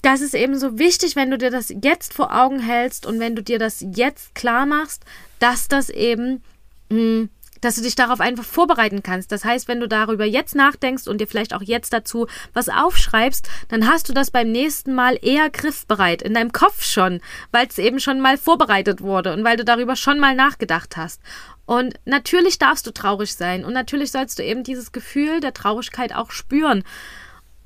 das 0.02 0.22
ist 0.22 0.34
eben 0.34 0.58
so 0.58 0.80
wichtig, 0.80 1.16
wenn 1.16 1.32
du 1.32 1.38
dir 1.38 1.52
das 1.52 1.74
jetzt 1.82 2.14
vor 2.14 2.36
Augen 2.36 2.60
hältst 2.60 3.06
und 3.06 3.20
wenn 3.20 3.36
du 3.36 3.44
dir 3.44 3.60
das 3.60 3.86
jetzt 3.96 4.36
klar 4.36 4.66
machst, 4.66 5.04
dass 5.40 5.68
das 5.68 5.90
eben 5.90 6.42
hm, 6.90 7.30
dass 7.62 7.76
du 7.76 7.82
dich 7.82 7.96
darauf 7.96 8.20
einfach 8.20 8.44
vorbereiten 8.44 9.04
kannst. 9.04 9.32
Das 9.32 9.44
heißt, 9.44 9.68
wenn 9.68 9.80
du 9.80 9.88
darüber 9.88 10.26
jetzt 10.26 10.56
nachdenkst 10.56 11.08
und 11.08 11.20
dir 11.20 11.28
vielleicht 11.28 11.54
auch 11.54 11.62
jetzt 11.62 11.94
dazu 11.94 12.28
was 12.54 12.70
aufschreibst, 12.70 13.50
dann 13.68 13.88
hast 13.88 14.10
du 14.10 14.14
das 14.14 14.32
beim 14.32 14.52
nächsten 14.52 14.94
Mal 14.94 15.18
eher 15.22 15.50
griffbereit 15.50 16.22
in 16.22 16.34
deinem 16.34 16.52
Kopf 16.52 16.84
schon, 16.84 17.22
weil 17.52 17.68
es 17.68 17.78
eben 17.78 18.00
schon 18.00 18.22
mal 18.22 18.38
vorbereitet 18.38 19.02
wurde 19.02 19.34
und 19.34 19.44
weil 19.44 19.58
du 19.58 19.66
darüber 19.66 19.96
schon 19.96 20.20
mal 20.20 20.36
nachgedacht 20.36 20.98
hast. 20.98 21.22
Und 21.70 22.00
natürlich 22.06 22.58
darfst 22.58 22.88
du 22.88 22.92
traurig 22.92 23.36
sein 23.36 23.64
und 23.64 23.74
natürlich 23.74 24.10
sollst 24.10 24.40
du 24.40 24.44
eben 24.44 24.64
dieses 24.64 24.92
Gefühl 24.92 25.40
der 25.40 25.54
Traurigkeit 25.54 26.16
auch 26.16 26.32
spüren. 26.32 26.84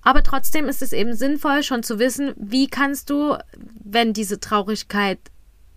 Aber 0.02 0.24
trotzdem 0.24 0.68
ist 0.68 0.82
es 0.82 0.92
eben 0.92 1.16
sinnvoll, 1.16 1.64
schon 1.64 1.84
zu 1.84 2.00
wissen, 2.00 2.34
wie 2.36 2.68
kannst 2.68 3.10
du, 3.10 3.38
wenn 3.82 4.12
diese 4.12 4.42
Traurigkeit 4.42 5.20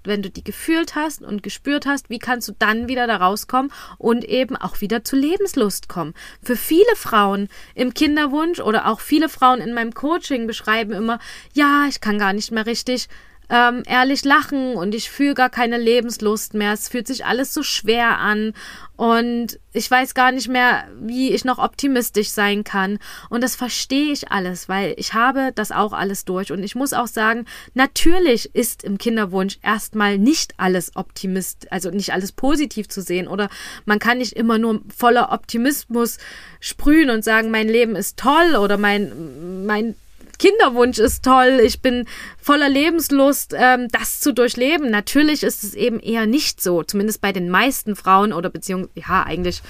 wenn 0.03 0.23
du 0.23 0.31
die 0.31 0.45
gefühlt 0.45 0.95
hast 0.95 1.23
und 1.23 1.43
gespürt 1.43 1.85
hast, 1.85 2.11
wie 2.11 2.21
kannst 2.21 2.47
du 2.47 2.53
dann 2.57 2.87
wieder 2.87 3.09
da 3.09 3.17
rauskommen 3.17 3.73
und 3.99 4.25
eben 4.25 4.57
auch 4.57 4.81
wieder 4.81 5.03
zu 5.03 5.17
Lebenslust 5.17 5.89
kommen. 5.89 6.15
Für 6.43 6.55
viele 6.55 6.95
Frauen 6.95 7.49
im 7.75 7.93
Kinderwunsch 7.93 8.61
oder 8.61 8.87
auch 8.87 9.01
viele 9.01 9.29
Frauen 9.29 9.61
in 9.61 9.75
meinem 9.75 9.95
Coaching 9.95 10.47
beschreiben 10.47 10.93
immer, 10.93 11.19
ja, 11.55 11.87
ich 11.89 12.01
kann 12.01 12.21
gar 12.21 12.33
nicht 12.33 12.53
mehr 12.53 12.67
richtig 12.67 13.09
ähm, 13.49 13.83
ehrlich 13.87 14.25
lachen 14.25 14.75
und 14.75 14.95
ich 14.95 15.11
fühle 15.11 15.35
gar 15.35 15.51
keine 15.51 15.79
Lebenslust 15.79 16.55
mehr. 16.55 16.73
Es 16.73 16.89
fühlt 16.89 17.07
sich 17.07 17.25
alles 17.25 17.55
so 17.55 17.63
schwer 17.63 18.19
an 18.19 18.55
und 18.97 19.61
ich 19.73 19.91
weiß 19.91 20.15
gar 20.15 20.33
nicht 20.33 20.49
mehr, 20.49 20.89
wie 20.99 21.33
ich 21.33 21.45
noch 21.45 21.59
optimistisch 21.59 22.31
sein 22.31 22.65
kann. 22.65 22.99
Und 23.29 23.45
das 23.45 23.55
verstehe 23.55 24.11
ich 24.11 24.33
alles, 24.33 24.71
weil 24.71 24.95
ich 24.97 25.13
habe 25.13 25.53
das 25.55 25.71
auch 25.71 25.93
alles 25.93 26.25
durch. 26.25 26.51
Und 26.51 26.63
ich 26.63 26.75
muss 26.75 26.95
auch 26.95 27.07
sagen, 27.07 27.45
natürlich 27.75 28.55
ist 28.55 28.85
im 28.85 28.97
Kinderwunsch 28.97 29.59
erstmal 29.63 30.17
nicht 30.17 30.55
alles 30.57 30.97
optimist, 30.97 31.71
also 31.71 31.91
nicht 31.91 32.15
alles 32.15 32.33
positiv 32.33 32.89
zu 32.89 33.03
sehen. 33.03 33.29
Oder 33.29 33.51
man 33.85 33.99
kann 33.99 34.19
nicht 34.19 34.33
immer 34.33 34.57
nur 34.57 34.81
voller 34.97 35.31
Optimismus 35.31 36.17
sprühen 36.59 37.11
und 37.11 37.23
sagen, 37.23 37.51
mein 37.51 37.69
Leben 37.69 37.97
ist 37.97 38.17
toll 38.17 38.57
oder 38.57 38.79
mein, 38.79 39.67
mein 39.67 39.95
Kinderwunsch 40.39 40.99
ist 40.99 41.25
toll, 41.25 41.61
ich 41.63 41.81
bin 41.81 42.07
voller 42.41 42.69
Lebenslust, 42.69 43.55
ähm, 43.57 43.89
das 43.89 44.21
zu 44.21 44.33
durchleben. 44.33 44.91
Natürlich 44.91 45.43
ist 45.43 45.65
es 45.65 45.75
eben 45.75 46.01
eher 46.01 46.27
nicht 46.27 46.63
so, 46.63 46.83
zumindest 46.83 47.21
bei 47.21 47.33
den 47.33 47.49
meisten 47.49 47.97
Frauen 47.97 48.33
oder 48.33 48.51
beziehungsweise, 48.51 49.07
ja, 49.09 49.23
eigentlich, 49.25 49.63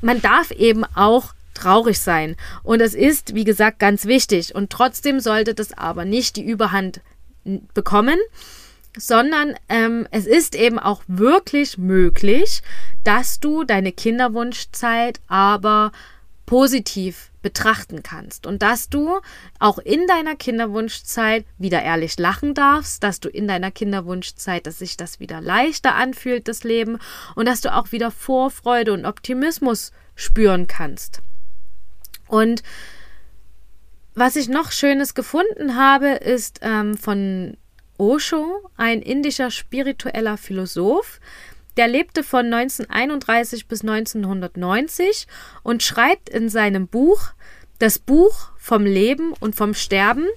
man 0.00 0.20
darf 0.20 0.50
eben 0.50 0.84
auch 0.94 1.34
traurig 1.54 2.00
sein. 2.00 2.36
Und 2.62 2.80
es 2.80 2.94
ist, 2.94 3.34
wie 3.34 3.44
gesagt, 3.44 3.78
ganz 3.78 4.06
wichtig. 4.06 4.54
Und 4.54 4.70
trotzdem 4.70 5.20
sollte 5.20 5.54
das 5.54 5.76
aber 5.76 6.04
nicht 6.04 6.36
die 6.36 6.44
Überhand 6.44 7.00
bekommen, 7.74 8.18
sondern 8.96 9.54
ähm, 9.68 10.06
es 10.10 10.26
ist 10.26 10.54
eben 10.54 10.78
auch 10.78 11.02
wirklich 11.06 11.78
möglich, 11.78 12.62
dass 13.04 13.40
du 13.40 13.64
deine 13.64 13.92
Kinderwunschzeit 13.92 15.20
aber 15.28 15.92
positiv 16.50 17.30
betrachten 17.42 18.02
kannst 18.02 18.44
und 18.44 18.60
dass 18.60 18.88
du 18.88 19.20
auch 19.60 19.78
in 19.78 20.08
deiner 20.08 20.34
Kinderwunschzeit 20.34 21.44
wieder 21.58 21.80
ehrlich 21.80 22.18
lachen 22.18 22.54
darfst, 22.54 23.04
dass 23.04 23.20
du 23.20 23.28
in 23.28 23.46
deiner 23.46 23.70
Kinderwunschzeit, 23.70 24.66
dass 24.66 24.80
sich 24.80 24.96
das 24.96 25.20
wieder 25.20 25.40
leichter 25.40 25.94
anfühlt, 25.94 26.48
das 26.48 26.64
Leben 26.64 26.98
und 27.36 27.46
dass 27.46 27.60
du 27.60 27.72
auch 27.72 27.92
wieder 27.92 28.10
Vorfreude 28.10 28.92
und 28.92 29.04
Optimismus 29.06 29.92
spüren 30.16 30.66
kannst. 30.66 31.22
Und 32.26 32.64
was 34.16 34.34
ich 34.34 34.48
noch 34.48 34.72
Schönes 34.72 35.14
gefunden 35.14 35.76
habe, 35.76 36.08
ist 36.08 36.58
ähm, 36.62 36.96
von 36.96 37.56
Osho, 37.96 38.68
ein 38.76 39.02
indischer 39.02 39.52
spiritueller 39.52 40.36
Philosoph, 40.36 41.20
der 41.80 41.88
lebte 41.88 42.22
von 42.22 42.52
1931 42.52 43.66
bis 43.66 43.80
1990 43.80 45.26
und 45.62 45.82
schreibt 45.82 46.28
in 46.28 46.50
seinem 46.50 46.86
Buch 46.86 47.30
Das 47.78 47.98
Buch 47.98 48.50
vom 48.58 48.84
Leben 48.84 49.32
und 49.40 49.56
vom 49.56 49.72
Sterben 49.72 50.28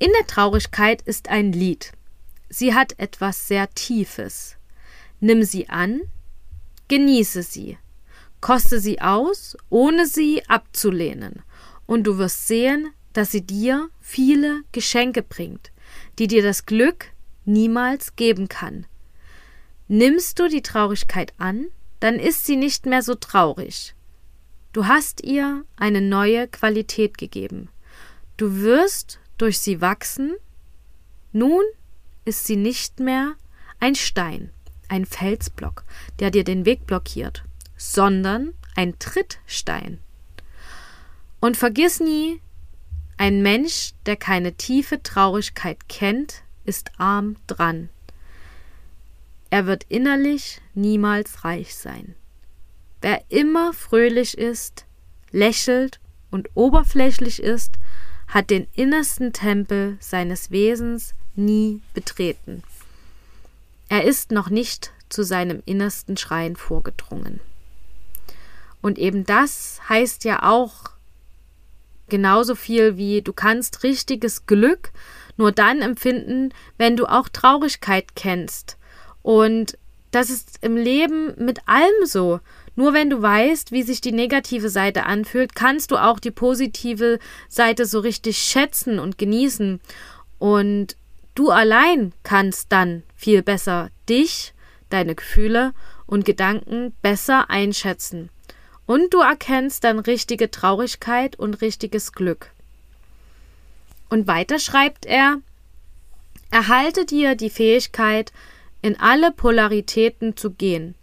In 0.00 0.10
der 0.18 0.26
Traurigkeit 0.26 1.00
ist 1.02 1.28
ein 1.28 1.52
Lied. 1.52 1.92
Sie 2.48 2.74
hat 2.74 2.98
etwas 2.98 3.46
sehr 3.46 3.70
Tiefes. 3.70 4.56
Nimm 5.20 5.44
sie 5.44 5.68
an, 5.68 6.00
genieße 6.88 7.44
sie, 7.44 7.78
koste 8.40 8.80
sie 8.80 9.00
aus, 9.00 9.56
ohne 9.70 10.08
sie 10.08 10.42
abzulehnen, 10.48 11.44
und 11.86 12.02
du 12.02 12.18
wirst 12.18 12.48
sehen, 12.48 12.90
dass 13.12 13.30
sie 13.30 13.42
dir 13.42 13.90
viele 14.00 14.62
Geschenke 14.72 15.22
bringt, 15.22 15.70
die 16.18 16.26
dir 16.26 16.42
das 16.42 16.66
Glück 16.66 17.12
niemals 17.44 18.16
geben 18.16 18.48
kann. 18.48 18.86
Nimmst 19.88 20.38
du 20.38 20.48
die 20.48 20.62
Traurigkeit 20.62 21.32
an, 21.38 21.66
dann 22.00 22.18
ist 22.18 22.46
sie 22.46 22.56
nicht 22.56 22.86
mehr 22.86 23.02
so 23.02 23.14
traurig. 23.14 23.94
Du 24.72 24.86
hast 24.86 25.22
ihr 25.22 25.64
eine 25.76 26.00
neue 26.00 26.48
Qualität 26.48 27.18
gegeben. 27.18 27.68
Du 28.36 28.60
wirst 28.60 29.20
durch 29.38 29.58
sie 29.58 29.80
wachsen. 29.80 30.34
Nun 31.32 31.62
ist 32.24 32.46
sie 32.46 32.56
nicht 32.56 32.98
mehr 32.98 33.34
ein 33.78 33.94
Stein, 33.94 34.50
ein 34.88 35.06
Felsblock, 35.06 35.84
der 36.18 36.30
dir 36.30 36.44
den 36.44 36.64
Weg 36.64 36.86
blockiert, 36.86 37.44
sondern 37.76 38.54
ein 38.74 38.98
Trittstein. 38.98 39.98
Und 41.40 41.56
vergiss 41.56 42.00
nie, 42.00 42.40
ein 43.16 43.42
Mensch, 43.42 43.92
der 44.06 44.16
keine 44.16 44.54
tiefe 44.54 45.02
Traurigkeit 45.02 45.88
kennt, 45.88 46.42
ist 46.64 46.90
arm 46.98 47.36
dran. 47.46 47.90
Er 49.54 49.66
wird 49.66 49.84
innerlich 49.88 50.60
niemals 50.74 51.44
reich 51.44 51.76
sein. 51.76 52.16
Wer 53.00 53.22
immer 53.28 53.72
fröhlich 53.72 54.36
ist, 54.36 54.84
lächelt 55.30 56.00
und 56.32 56.48
oberflächlich 56.54 57.40
ist, 57.40 57.74
hat 58.26 58.50
den 58.50 58.66
innersten 58.74 59.32
Tempel 59.32 59.96
seines 60.00 60.50
Wesens 60.50 61.14
nie 61.36 61.80
betreten. 61.94 62.64
Er 63.88 64.02
ist 64.02 64.32
noch 64.32 64.50
nicht 64.50 64.90
zu 65.08 65.22
seinem 65.22 65.62
innersten 65.66 66.16
Schrein 66.16 66.56
vorgedrungen. 66.56 67.38
Und 68.82 68.98
eben 68.98 69.22
das 69.22 69.78
heißt 69.88 70.24
ja 70.24 70.50
auch 70.50 70.90
genauso 72.08 72.56
viel 72.56 72.96
wie 72.96 73.22
du 73.22 73.32
kannst 73.32 73.84
richtiges 73.84 74.46
Glück 74.46 74.90
nur 75.36 75.52
dann 75.52 75.80
empfinden, 75.80 76.52
wenn 76.76 76.96
du 76.96 77.06
auch 77.06 77.28
Traurigkeit 77.28 78.16
kennst. 78.16 78.78
Und 79.24 79.78
das 80.10 80.28
ist 80.28 80.58
im 80.60 80.76
Leben 80.76 81.34
mit 81.42 81.66
allem 81.66 82.04
so. 82.04 82.40
Nur 82.76 82.92
wenn 82.92 83.08
du 83.08 83.22
weißt, 83.22 83.72
wie 83.72 83.82
sich 83.82 84.02
die 84.02 84.12
negative 84.12 84.68
Seite 84.68 85.06
anfühlt, 85.06 85.56
kannst 85.56 85.90
du 85.90 85.96
auch 85.96 86.20
die 86.20 86.30
positive 86.30 87.18
Seite 87.48 87.86
so 87.86 88.00
richtig 88.00 88.36
schätzen 88.38 88.98
und 88.98 89.16
genießen. 89.16 89.80
Und 90.38 90.96
du 91.34 91.50
allein 91.50 92.12
kannst 92.22 92.70
dann 92.70 93.02
viel 93.16 93.42
besser 93.42 93.90
dich, 94.10 94.52
deine 94.90 95.14
Gefühle 95.14 95.72
und 96.06 96.26
Gedanken 96.26 96.92
besser 97.00 97.48
einschätzen. 97.48 98.28
Und 98.84 99.14
du 99.14 99.20
erkennst 99.20 99.84
dann 99.84 99.98
richtige 99.98 100.50
Traurigkeit 100.50 101.36
und 101.36 101.62
richtiges 101.62 102.12
Glück. 102.12 102.50
Und 104.10 104.26
weiter 104.26 104.58
schreibt 104.58 105.06
er, 105.06 105.38
erhalte 106.50 107.06
dir 107.06 107.36
die 107.36 107.50
Fähigkeit, 107.50 108.32
in 108.84 109.00
alle 109.00 109.32
Polaritäten 109.32 110.36
zu 110.36 110.50
gehen. 110.50 110.94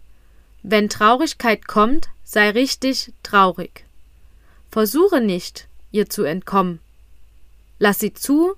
Wenn 0.61 0.87
Traurigkeit 0.87 1.67
kommt, 1.67 2.09
sei 2.23 2.51
richtig 2.51 3.11
traurig. 3.23 3.85
Versuche 4.69 5.19
nicht, 5.19 5.67
ihr 5.89 6.07
zu 6.07 6.21
entkommen. 6.23 6.79
Lass 7.79 7.99
sie 7.99 8.13
zu, 8.13 8.53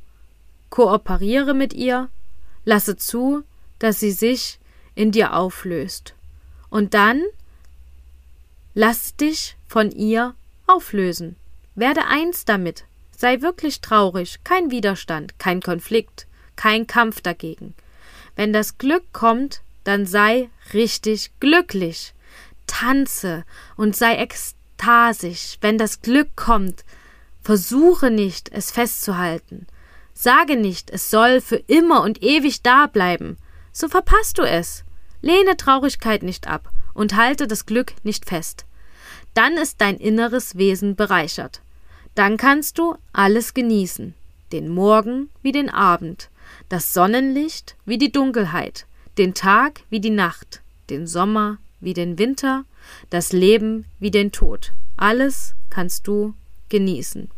kooperiere 0.70 1.54
mit 1.54 1.74
ihr, 1.74 2.10
lasse 2.66 2.98
zu, 2.98 3.44
dass 3.80 4.02
sie 4.02 4.12
sich 4.12 4.60
in 4.94 5.14
dir 5.14 5.34
auflöst. 5.34 6.16
Und 6.70 6.94
dann 6.94 7.22
Lass 8.76 9.16
dich 9.16 9.56
von 9.68 9.92
ihr 9.92 10.34
auflösen. 10.66 11.36
Werde 11.76 12.08
eins 12.08 12.44
damit. 12.44 12.86
Sei 13.16 13.42
wirklich 13.42 13.82
traurig, 13.82 14.40
kein 14.44 14.72
Widerstand, 14.72 15.38
kein 15.38 15.62
Konflikt, 15.62 16.26
kein 16.56 16.88
Kampf 16.88 17.22
dagegen. 17.22 17.76
Wenn 18.36 18.54
das 18.54 18.78
Glück 18.78 19.04
kommt, 19.14 19.62
dann 19.84 20.06
sei 20.06 20.50
richtig 20.74 21.32
glücklich. 21.40 22.14
Tanze 22.68 23.44
und 23.76 23.96
sei 23.96 24.16
ekstasisch. 24.16 25.58
Wenn 25.62 25.78
das 25.78 26.02
Glück 26.02 26.36
kommt, 26.36 26.84
versuche 27.42 28.10
nicht, 28.10 28.50
es 28.52 28.72
festzuhalten. 28.72 29.68
Sage 30.14 30.56
nicht, 30.56 30.90
es 30.92 31.10
soll 31.10 31.42
für 31.42 31.58
immer 31.68 32.02
und 32.04 32.24
ewig 32.24 32.62
da 32.62 32.88
bleiben. 32.88 33.38
So 33.72 33.88
verpasst 33.90 34.38
du 34.38 34.44
es. 34.44 34.84
Lehne 35.22 35.58
Traurigkeit 35.58 36.24
nicht 36.24 36.48
ab 36.48 36.70
und 36.94 37.16
halte 37.16 37.48
das 37.48 37.66
Glück 37.66 37.94
nicht 38.04 38.26
fest. 38.26 38.66
Dann 39.34 39.58
ist 39.58 39.82
dein 39.82 39.98
inneres 39.98 40.58
Wesen 40.58 40.96
bereichert. 40.96 41.62
Dann 42.16 42.38
kannst 42.38 42.78
du 42.78 42.96
alles 43.12 43.54
genießen, 43.54 44.14
den 44.52 44.70
Morgen 44.70 45.30
wie 45.42 45.52
den 45.52 45.70
Abend, 45.70 46.30
das 46.70 46.94
Sonnenlicht 46.94 47.76
wie 47.86 47.98
die 47.98 48.12
Dunkelheit, 48.12 48.86
den 49.18 49.34
Tag 49.34 49.82
wie 49.90 50.00
die 50.00 50.10
Nacht, 50.10 50.62
den 50.90 51.08
Sommer 51.08 51.58
wie 51.80 51.94
den 51.94 52.18
Winter, 52.18 52.66
das 53.10 53.34
Leben 53.34 53.86
wie 54.00 54.12
den 54.12 54.32
Tod. 54.32 54.74
Alles 54.98 55.56
kannst 55.70 56.08
du 56.08 56.34
genießen. 56.70 57.30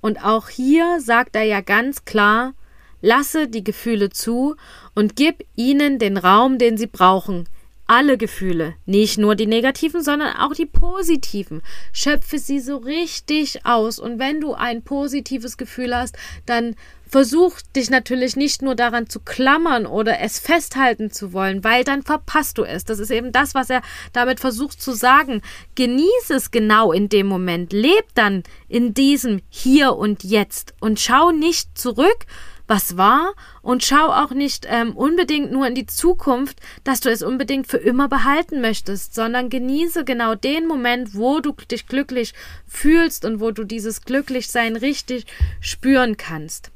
Und 0.00 0.24
auch 0.24 0.48
hier 0.48 1.00
sagt 1.00 1.34
er 1.34 1.44
ja 1.44 1.60
ganz 1.60 2.04
klar, 2.04 2.52
lasse 3.00 3.48
die 3.48 3.64
Gefühle 3.64 4.10
zu 4.10 4.56
und 4.94 5.16
gib 5.16 5.44
ihnen 5.56 5.98
den 5.98 6.16
Raum, 6.16 6.58
den 6.58 6.76
sie 6.76 6.86
brauchen, 6.86 7.48
alle 7.86 8.16
Gefühle, 8.16 8.74
nicht 8.86 9.18
nur 9.18 9.34
die 9.34 9.46
negativen, 9.46 10.02
sondern 10.02 10.36
auch 10.36 10.54
die 10.54 10.66
positiven. 10.66 11.62
Schöpfe 11.92 12.38
sie 12.38 12.60
so 12.60 12.78
richtig 12.78 13.66
aus. 13.66 13.98
Und 13.98 14.18
wenn 14.18 14.40
du 14.40 14.54
ein 14.54 14.82
positives 14.82 15.58
Gefühl 15.58 15.94
hast, 15.94 16.16
dann 16.46 16.76
versuch 17.14 17.60
dich 17.76 17.90
natürlich 17.90 18.34
nicht 18.34 18.60
nur 18.60 18.74
daran 18.74 19.08
zu 19.08 19.20
klammern 19.20 19.86
oder 19.86 20.18
es 20.18 20.40
festhalten 20.40 21.12
zu 21.12 21.32
wollen, 21.32 21.62
weil 21.62 21.84
dann 21.84 22.02
verpasst 22.02 22.58
du 22.58 22.64
es. 22.64 22.84
Das 22.84 22.98
ist 22.98 23.12
eben 23.12 23.30
das, 23.30 23.54
was 23.54 23.70
er 23.70 23.82
damit 24.12 24.40
versucht 24.40 24.82
zu 24.82 24.94
sagen. 24.94 25.40
Genieße 25.76 26.34
es 26.34 26.50
genau 26.50 26.90
in 26.90 27.08
dem 27.08 27.28
Moment. 27.28 27.72
Leb 27.72 28.06
dann 28.16 28.42
in 28.66 28.94
diesem 28.94 29.42
Hier 29.48 29.94
und 29.94 30.24
Jetzt 30.24 30.74
und 30.80 30.98
schau 30.98 31.30
nicht 31.30 31.78
zurück, 31.78 32.26
was 32.66 32.96
war 32.96 33.34
und 33.62 33.84
schau 33.84 34.08
auch 34.08 34.32
nicht 34.32 34.66
ähm, 34.68 34.96
unbedingt 34.96 35.52
nur 35.52 35.68
in 35.68 35.76
die 35.76 35.86
Zukunft, 35.86 36.58
dass 36.82 36.98
du 36.98 37.12
es 37.12 37.22
unbedingt 37.22 37.68
für 37.68 37.76
immer 37.76 38.08
behalten 38.08 38.60
möchtest, 38.60 39.14
sondern 39.14 39.50
genieße 39.50 40.04
genau 40.04 40.34
den 40.34 40.66
Moment, 40.66 41.14
wo 41.14 41.38
du 41.38 41.52
dich 41.70 41.86
glücklich 41.86 42.34
fühlst 42.66 43.24
und 43.24 43.38
wo 43.38 43.52
du 43.52 43.62
dieses 43.62 44.02
Glücklichsein 44.02 44.74
richtig 44.74 45.26
spüren 45.60 46.16
kannst. 46.16 46.73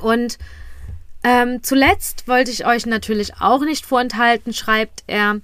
Und 0.00 0.38
ähm, 1.24 1.62
zuletzt 1.62 2.28
wollte 2.28 2.50
ich 2.50 2.66
euch 2.66 2.86
natürlich 2.86 3.40
auch 3.40 3.60
nicht 3.60 3.86
vorenthalten, 3.86 4.52
schreibt 4.52 5.04
er, 5.06 5.40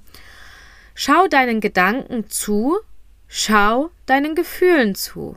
schau 0.94 1.26
deinen 1.26 1.60
Gedanken 1.60 2.30
zu, 2.30 2.78
schau 3.28 3.90
deinen 4.06 4.34
Gefühlen 4.34 4.94
zu. 4.94 5.36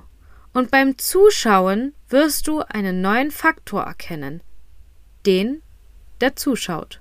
Und 0.54 0.72
beim 0.72 0.98
Zuschauen 0.98 1.94
wirst 2.10 2.48
du 2.48 2.62
einen 2.62 3.02
neuen 3.02 3.32
Faktor 3.32 3.84
erkennen, 3.84 4.42
den, 5.26 5.62
der 6.22 6.36
zuschaut. 6.36 7.00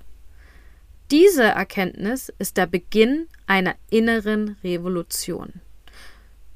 Diese 1.09 1.43
Erkenntnis 1.43 2.31
ist 2.37 2.57
der 2.57 2.67
Beginn 2.67 3.27
einer 3.45 3.75
inneren 3.89 4.57
Revolution. 4.63 5.61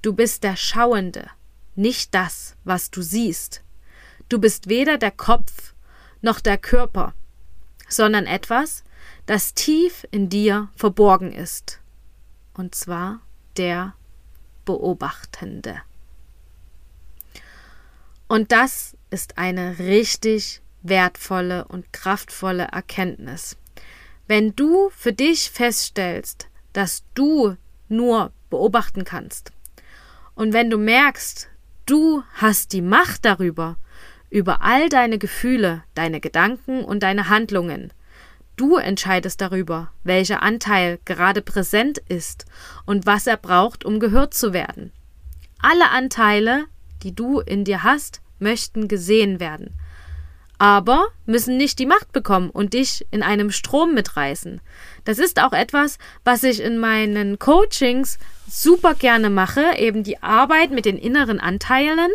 Du 0.02 0.14
bist 0.14 0.44
der 0.44 0.58
Schauende, 0.58 1.28
nicht 1.76 2.14
das, 2.14 2.56
was 2.64 2.92
du 2.92 3.02
siehst. 3.02 3.62
Du 4.32 4.40
bist 4.40 4.70
weder 4.70 4.98
der 4.98 5.12
Kopf 5.12 5.74
noch 6.22 6.40
der 6.40 6.58
Körper, 6.58 7.14
sondern 7.90 8.26
etwas, 8.26 8.86
das 9.26 9.54
tief 9.56 10.08
in 10.10 10.30
dir 10.30 10.70
verborgen 10.74 11.34
ist, 11.34 11.82
und 12.54 12.74
zwar 12.74 13.20
der 13.58 13.94
Beobachtende. 14.64 15.82
Und 18.30 18.54
das 18.54 18.96
ist 19.10 19.38
eine 19.38 19.80
richtig 19.80 20.62
wertvolle 20.82 21.68
und 21.68 21.92
kraftvolle 21.92 22.70
Erkenntnis. 22.72 23.58
Wenn 24.28 24.56
du 24.56 24.92
für 24.92 25.12
dich 25.12 25.52
feststellst, 25.52 26.48
dass 26.72 27.04
du 27.16 27.58
nur 27.90 28.32
beobachten 28.50 29.04
kannst 29.04 29.52
und 30.36 30.54
wenn 30.54 30.70
du 30.70 30.78
merkst, 30.78 31.50
du 31.86 32.24
hast 32.36 32.72
die 32.72 32.82
Macht 32.82 33.26
darüber, 33.26 33.76
über 34.32 34.62
all 34.62 34.90
deine 34.90 35.20
Gefühle, 35.20 35.84
deine 35.94 36.20
Gedanken 36.20 36.84
und 36.84 37.04
deine 37.04 37.30
Handlungen. 37.30 37.94
Du 38.56 38.78
entscheidest 38.78 39.42
darüber, 39.42 39.92
welcher 40.04 40.42
Anteil 40.42 41.00
gerade 41.06 41.42
präsent 41.42 42.00
ist 42.00 42.46
und 42.86 43.06
was 43.06 43.28
er 43.28 43.38
braucht, 43.38 43.86
um 43.86 44.00
gehört 44.00 44.34
zu 44.34 44.54
werden. 44.54 44.92
Alle 45.62 45.90
Anteile, 45.92 46.66
die 47.04 47.14
du 47.14 47.40
in 47.40 47.66
dir 47.66 47.84
hast, 47.84 48.22
möchten 48.40 48.88
gesehen 48.88 49.40
werden, 49.40 49.76
aber 50.58 51.08
müssen 51.26 51.58
nicht 51.58 51.80
die 51.80 51.86
Macht 51.86 52.12
bekommen 52.12 52.50
und 52.50 52.74
dich 52.74 53.06
in 53.12 53.24
einem 53.24 53.52
Strom 53.52 53.94
mitreißen. 53.94 54.62
Das 55.06 55.18
ist 55.18 55.42
auch 55.42 55.54
etwas, 55.54 55.98
was 56.24 56.44
ich 56.44 56.62
in 56.62 56.78
meinen 56.78 57.40
Coachings 57.40 58.20
super 58.48 58.94
gerne 58.94 59.30
mache, 59.30 59.64
eben 59.78 60.04
die 60.04 60.22
Arbeit 60.22 60.72
mit 60.72 60.86
den 60.86 60.98
inneren 60.98 61.40
Anteilen. 61.40 62.12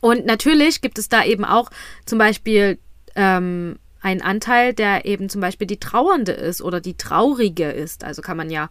Und 0.00 0.26
natürlich 0.26 0.80
gibt 0.80 0.98
es 0.98 1.08
da 1.08 1.24
eben 1.24 1.44
auch 1.44 1.70
zum 2.06 2.18
Beispiel 2.18 2.78
ähm, 3.14 3.78
einen 4.00 4.22
Anteil, 4.22 4.72
der 4.72 5.04
eben 5.04 5.28
zum 5.28 5.40
Beispiel 5.40 5.66
die 5.66 5.80
Trauernde 5.80 6.32
ist 6.32 6.62
oder 6.62 6.80
die 6.80 6.96
Traurige 6.96 7.70
ist. 7.70 8.04
Also 8.04 8.22
kann 8.22 8.36
man 8.36 8.50
ja 8.50 8.68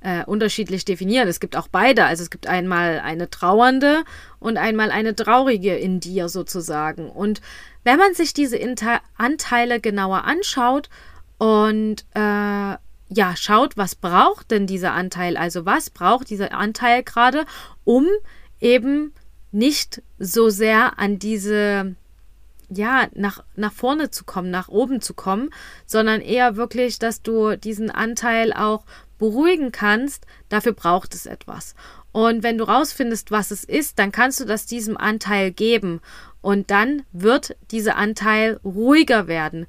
äh, 0.00 0.24
unterschiedlich 0.24 0.84
definieren. 0.84 1.28
Es 1.28 1.40
gibt 1.40 1.56
auch 1.56 1.68
beide. 1.68 2.04
Also 2.04 2.24
es 2.24 2.30
gibt 2.30 2.46
einmal 2.46 3.00
eine 3.00 3.30
Trauernde 3.30 4.04
und 4.40 4.56
einmal 4.56 4.90
eine 4.90 5.14
Traurige 5.14 5.76
in 5.76 6.00
dir 6.00 6.28
sozusagen. 6.28 7.08
Und 7.08 7.40
wenn 7.84 7.98
man 7.98 8.14
sich 8.14 8.34
diese 8.34 8.56
Inter 8.56 9.00
Anteile 9.16 9.80
genauer 9.80 10.24
anschaut 10.24 10.88
und 11.38 12.04
äh, 12.14 12.76
ja, 13.14 13.36
schaut, 13.36 13.76
was 13.76 13.94
braucht 13.94 14.50
denn 14.50 14.66
dieser 14.66 14.92
Anteil? 14.92 15.36
Also 15.36 15.66
was 15.66 15.90
braucht 15.90 16.30
dieser 16.30 16.52
Anteil 16.52 17.02
gerade, 17.02 17.44
um 17.84 18.06
eben 18.60 19.12
nicht 19.52 20.02
so 20.18 20.48
sehr 20.48 20.98
an 20.98 21.18
diese 21.18 21.94
ja, 22.74 23.08
nach, 23.14 23.44
nach 23.54 23.72
vorne 23.72 24.10
zu 24.10 24.24
kommen, 24.24 24.50
nach 24.50 24.68
oben 24.68 25.00
zu 25.00 25.14
kommen, 25.14 25.50
sondern 25.84 26.20
eher 26.20 26.56
wirklich, 26.56 26.98
dass 26.98 27.22
du 27.22 27.56
diesen 27.56 27.90
Anteil 27.90 28.52
auch 28.52 28.84
beruhigen 29.18 29.72
kannst, 29.72 30.26
dafür 30.48 30.72
braucht 30.72 31.14
es 31.14 31.26
etwas. 31.26 31.74
Und 32.12 32.42
wenn 32.42 32.58
du 32.58 32.64
rausfindest, 32.64 33.30
was 33.30 33.50
es 33.50 33.64
ist, 33.64 33.98
dann 33.98 34.12
kannst 34.12 34.40
du 34.40 34.44
das 34.44 34.66
diesem 34.66 34.96
Anteil 34.96 35.50
geben. 35.50 36.00
Und 36.40 36.70
dann 36.70 37.04
wird 37.12 37.56
dieser 37.70 37.96
Anteil 37.96 38.60
ruhiger 38.64 39.28
werden. 39.28 39.66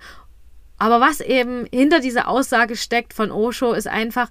Aber 0.78 1.00
was 1.00 1.22
eben 1.22 1.65
hinter 1.72 2.00
dieser 2.00 2.28
Aussage 2.28 2.76
steckt 2.76 3.13
von 3.13 3.32
Osho, 3.32 3.74
ist 3.74 3.88
einfach, 3.88 4.30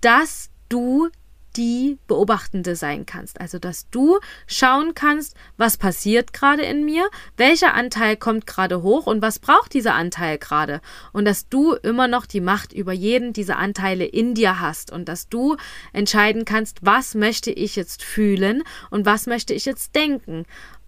dass 0.00 0.50
du 0.68 1.08
die 1.56 1.98
Beobachtende 2.06 2.76
sein 2.76 3.06
kannst. 3.06 3.40
Also, 3.40 3.58
dass 3.58 3.88
du 3.90 4.18
schauen 4.46 4.94
kannst, 4.94 5.36
was 5.56 5.76
passiert 5.76 6.32
gerade 6.32 6.62
in 6.62 6.84
mir, 6.84 7.08
welcher 7.36 7.74
Anteil 7.74 8.16
kommt 8.16 8.46
gerade 8.46 8.82
hoch 8.82 9.06
und 9.06 9.22
was 9.22 9.38
braucht 9.38 9.74
dieser 9.74 9.94
Anteil 9.94 10.38
gerade. 10.38 10.80
Und 11.12 11.24
dass 11.24 11.48
du 11.48 11.74
immer 11.74 12.08
noch 12.08 12.26
die 12.26 12.40
Macht 12.40 12.72
über 12.72 12.92
jeden 12.92 13.32
dieser 13.32 13.58
Anteile 13.58 14.04
in 14.04 14.34
dir 14.34 14.60
hast 14.60 14.92
und 14.92 15.08
dass 15.08 15.28
du 15.28 15.56
entscheiden 15.92 16.44
kannst, 16.44 16.78
was 16.82 17.14
möchte 17.14 17.50
ich 17.50 17.76
jetzt 17.76 18.02
fühlen 18.02 18.62
und 18.90 19.06
was 19.06 19.26
möchte 19.26 19.54
ich 19.54 19.64
jetzt 19.64 19.94
denken. 19.94 20.44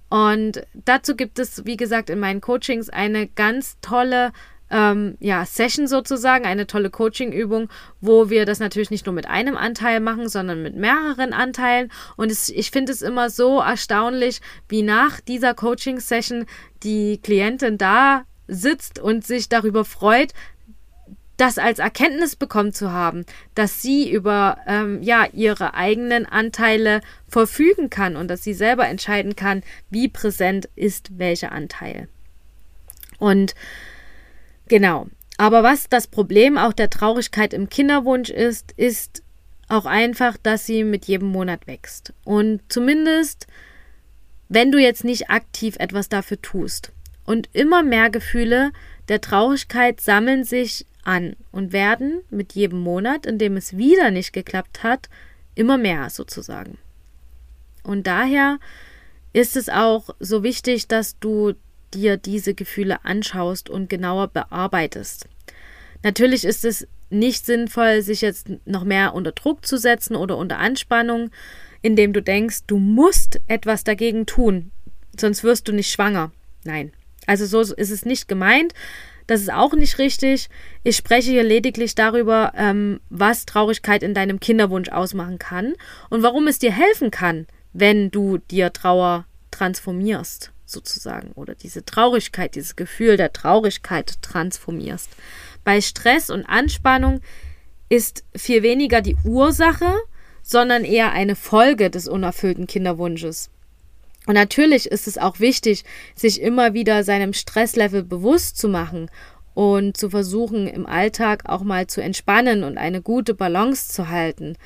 Und 0.08 0.62
dazu 0.72 1.16
gibt 1.16 1.38
es, 1.38 1.64
wie 1.64 1.76
gesagt, 1.76 2.10
in 2.10 2.20
meinen 2.20 2.40
Coachings 2.40 2.88
eine 2.88 3.26
ganz 3.26 3.76
tolle 3.80 4.32
ähm, 4.70 5.16
ja, 5.20 5.44
Session 5.44 5.86
sozusagen, 5.86 6.44
eine 6.44 6.66
tolle 6.66 6.90
Coaching-Übung, 6.90 7.68
wo 8.00 8.30
wir 8.30 8.46
das 8.46 8.58
natürlich 8.58 8.90
nicht 8.90 9.06
nur 9.06 9.14
mit 9.14 9.26
einem 9.28 9.56
Anteil 9.56 10.00
machen, 10.00 10.28
sondern 10.28 10.62
mit 10.62 10.76
mehreren 10.76 11.32
Anteilen. 11.32 11.90
Und 12.16 12.30
es, 12.30 12.48
ich 12.48 12.70
finde 12.70 12.92
es 12.92 13.02
immer 13.02 13.30
so 13.30 13.60
erstaunlich, 13.60 14.40
wie 14.68 14.82
nach 14.82 15.20
dieser 15.20 15.54
Coaching-Session 15.54 16.46
die 16.82 17.20
Klientin 17.22 17.78
da 17.78 18.24
sitzt 18.48 18.98
und 18.98 19.26
sich 19.26 19.48
darüber 19.48 19.84
freut, 19.84 20.32
das 21.36 21.58
als 21.58 21.78
Erkenntnis 21.78 22.34
bekommen 22.34 22.72
zu 22.72 22.92
haben, 22.92 23.26
dass 23.54 23.82
sie 23.82 24.10
über 24.10 24.58
ähm, 24.66 25.02
ja 25.02 25.26
ihre 25.32 25.74
eigenen 25.74 26.24
Anteile 26.24 27.02
verfügen 27.28 27.90
kann 27.90 28.16
und 28.16 28.28
dass 28.28 28.42
sie 28.42 28.54
selber 28.54 28.88
entscheiden 28.88 29.36
kann, 29.36 29.62
wie 29.90 30.08
präsent 30.08 30.68
ist 30.76 31.18
welcher 31.18 31.52
Anteil. 31.52 32.08
Und 33.18 33.54
Genau. 34.68 35.06
Aber 35.38 35.62
was 35.62 35.88
das 35.88 36.06
Problem 36.06 36.56
auch 36.56 36.72
der 36.72 36.90
Traurigkeit 36.90 37.52
im 37.52 37.68
Kinderwunsch 37.68 38.30
ist, 38.30 38.72
ist 38.76 39.22
auch 39.68 39.84
einfach, 39.84 40.36
dass 40.36 40.66
sie 40.66 40.84
mit 40.84 41.06
jedem 41.06 41.28
Monat 41.28 41.66
wächst. 41.66 42.12
Und 42.24 42.60
zumindest, 42.68 43.46
wenn 44.48 44.70
du 44.70 44.78
jetzt 44.78 45.04
nicht 45.04 45.28
aktiv 45.28 45.76
etwas 45.78 46.08
dafür 46.08 46.40
tust. 46.40 46.92
Und 47.24 47.48
immer 47.52 47.82
mehr 47.82 48.08
Gefühle 48.08 48.70
der 49.08 49.20
Traurigkeit 49.20 50.00
sammeln 50.00 50.44
sich 50.44 50.86
an 51.02 51.36
und 51.52 51.72
werden 51.72 52.20
mit 52.30 52.52
jedem 52.54 52.80
Monat, 52.80 53.26
in 53.26 53.38
dem 53.38 53.56
es 53.56 53.76
wieder 53.76 54.10
nicht 54.10 54.32
geklappt 54.32 54.82
hat, 54.82 55.08
immer 55.54 55.78
mehr 55.78 56.10
sozusagen. 56.10 56.78
Und 57.82 58.06
daher 58.06 58.58
ist 59.32 59.56
es 59.56 59.68
auch 59.68 60.10
so 60.18 60.42
wichtig, 60.42 60.88
dass 60.88 61.18
du 61.18 61.54
dir 61.96 62.16
diese 62.16 62.54
Gefühle 62.54 63.04
anschaust 63.04 63.70
und 63.70 63.88
genauer 63.88 64.28
bearbeitest. 64.28 65.26
Natürlich 66.02 66.44
ist 66.44 66.64
es 66.64 66.86
nicht 67.08 67.46
sinnvoll, 67.46 68.02
sich 68.02 68.20
jetzt 68.20 68.48
noch 68.64 68.84
mehr 68.84 69.14
unter 69.14 69.32
Druck 69.32 69.66
zu 69.66 69.78
setzen 69.78 70.14
oder 70.14 70.36
unter 70.36 70.58
Anspannung, 70.58 71.30
indem 71.82 72.12
du 72.12 72.22
denkst, 72.22 72.60
du 72.66 72.78
musst 72.78 73.40
etwas 73.46 73.84
dagegen 73.84 74.26
tun, 74.26 74.70
sonst 75.18 75.42
wirst 75.42 75.68
du 75.68 75.72
nicht 75.72 75.90
schwanger. 75.90 76.32
Nein. 76.64 76.92
Also 77.26 77.46
so 77.46 77.60
ist 77.60 77.90
es 77.90 78.04
nicht 78.04 78.28
gemeint. 78.28 78.72
Das 79.26 79.40
ist 79.40 79.52
auch 79.52 79.72
nicht 79.72 79.98
richtig. 79.98 80.48
Ich 80.84 80.96
spreche 80.96 81.32
hier 81.32 81.42
lediglich 81.42 81.96
darüber, 81.96 82.52
ähm, 82.56 83.00
was 83.10 83.46
Traurigkeit 83.46 84.04
in 84.04 84.14
deinem 84.14 84.38
Kinderwunsch 84.38 84.90
ausmachen 84.90 85.38
kann 85.38 85.74
und 86.10 86.22
warum 86.22 86.46
es 86.46 86.60
dir 86.60 86.72
helfen 86.72 87.10
kann, 87.10 87.46
wenn 87.72 88.12
du 88.12 88.38
dir 88.38 88.72
Trauer 88.72 89.26
transformierst 89.50 90.52
sozusagen 90.66 91.32
oder 91.32 91.54
diese 91.54 91.84
Traurigkeit, 91.84 92.54
dieses 92.54 92.76
Gefühl 92.76 93.16
der 93.16 93.32
Traurigkeit 93.32 94.20
transformierst. 94.22 95.10
Bei 95.64 95.80
Stress 95.80 96.30
und 96.30 96.44
Anspannung 96.44 97.20
ist 97.88 98.24
viel 98.34 98.62
weniger 98.62 99.00
die 99.00 99.16
Ursache, 99.24 99.94
sondern 100.42 100.84
eher 100.84 101.12
eine 101.12 101.36
Folge 101.36 101.90
des 101.90 102.08
unerfüllten 102.08 102.66
Kinderwunsches. 102.66 103.50
Und 104.26 104.34
natürlich 104.34 104.86
ist 104.86 105.06
es 105.06 105.18
auch 105.18 105.40
wichtig, 105.40 105.84
sich 106.14 106.40
immer 106.40 106.74
wieder 106.74 107.04
seinem 107.04 107.32
Stresslevel 107.32 108.02
bewusst 108.02 108.58
zu 108.58 108.68
machen 108.68 109.08
und 109.54 109.96
zu 109.96 110.10
versuchen, 110.10 110.66
im 110.66 110.84
Alltag 110.84 111.44
auch 111.48 111.62
mal 111.62 111.86
zu 111.86 112.02
entspannen 112.02 112.64
und 112.64 112.76
eine 112.76 113.00
gute 113.02 113.34
Balance 113.34 113.88
zu 113.92 114.08
halten. 114.08 114.56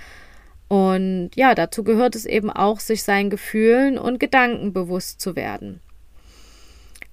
Und 0.68 1.30
ja, 1.34 1.54
dazu 1.54 1.84
gehört 1.84 2.14
es 2.14 2.26
eben 2.26 2.50
auch, 2.50 2.80
sich 2.80 3.02
seinen 3.02 3.28
Gefühlen 3.30 3.98
und 3.98 4.18
Gedanken 4.18 4.72
bewusst 4.72 5.20
zu 5.20 5.36
werden. 5.36 5.80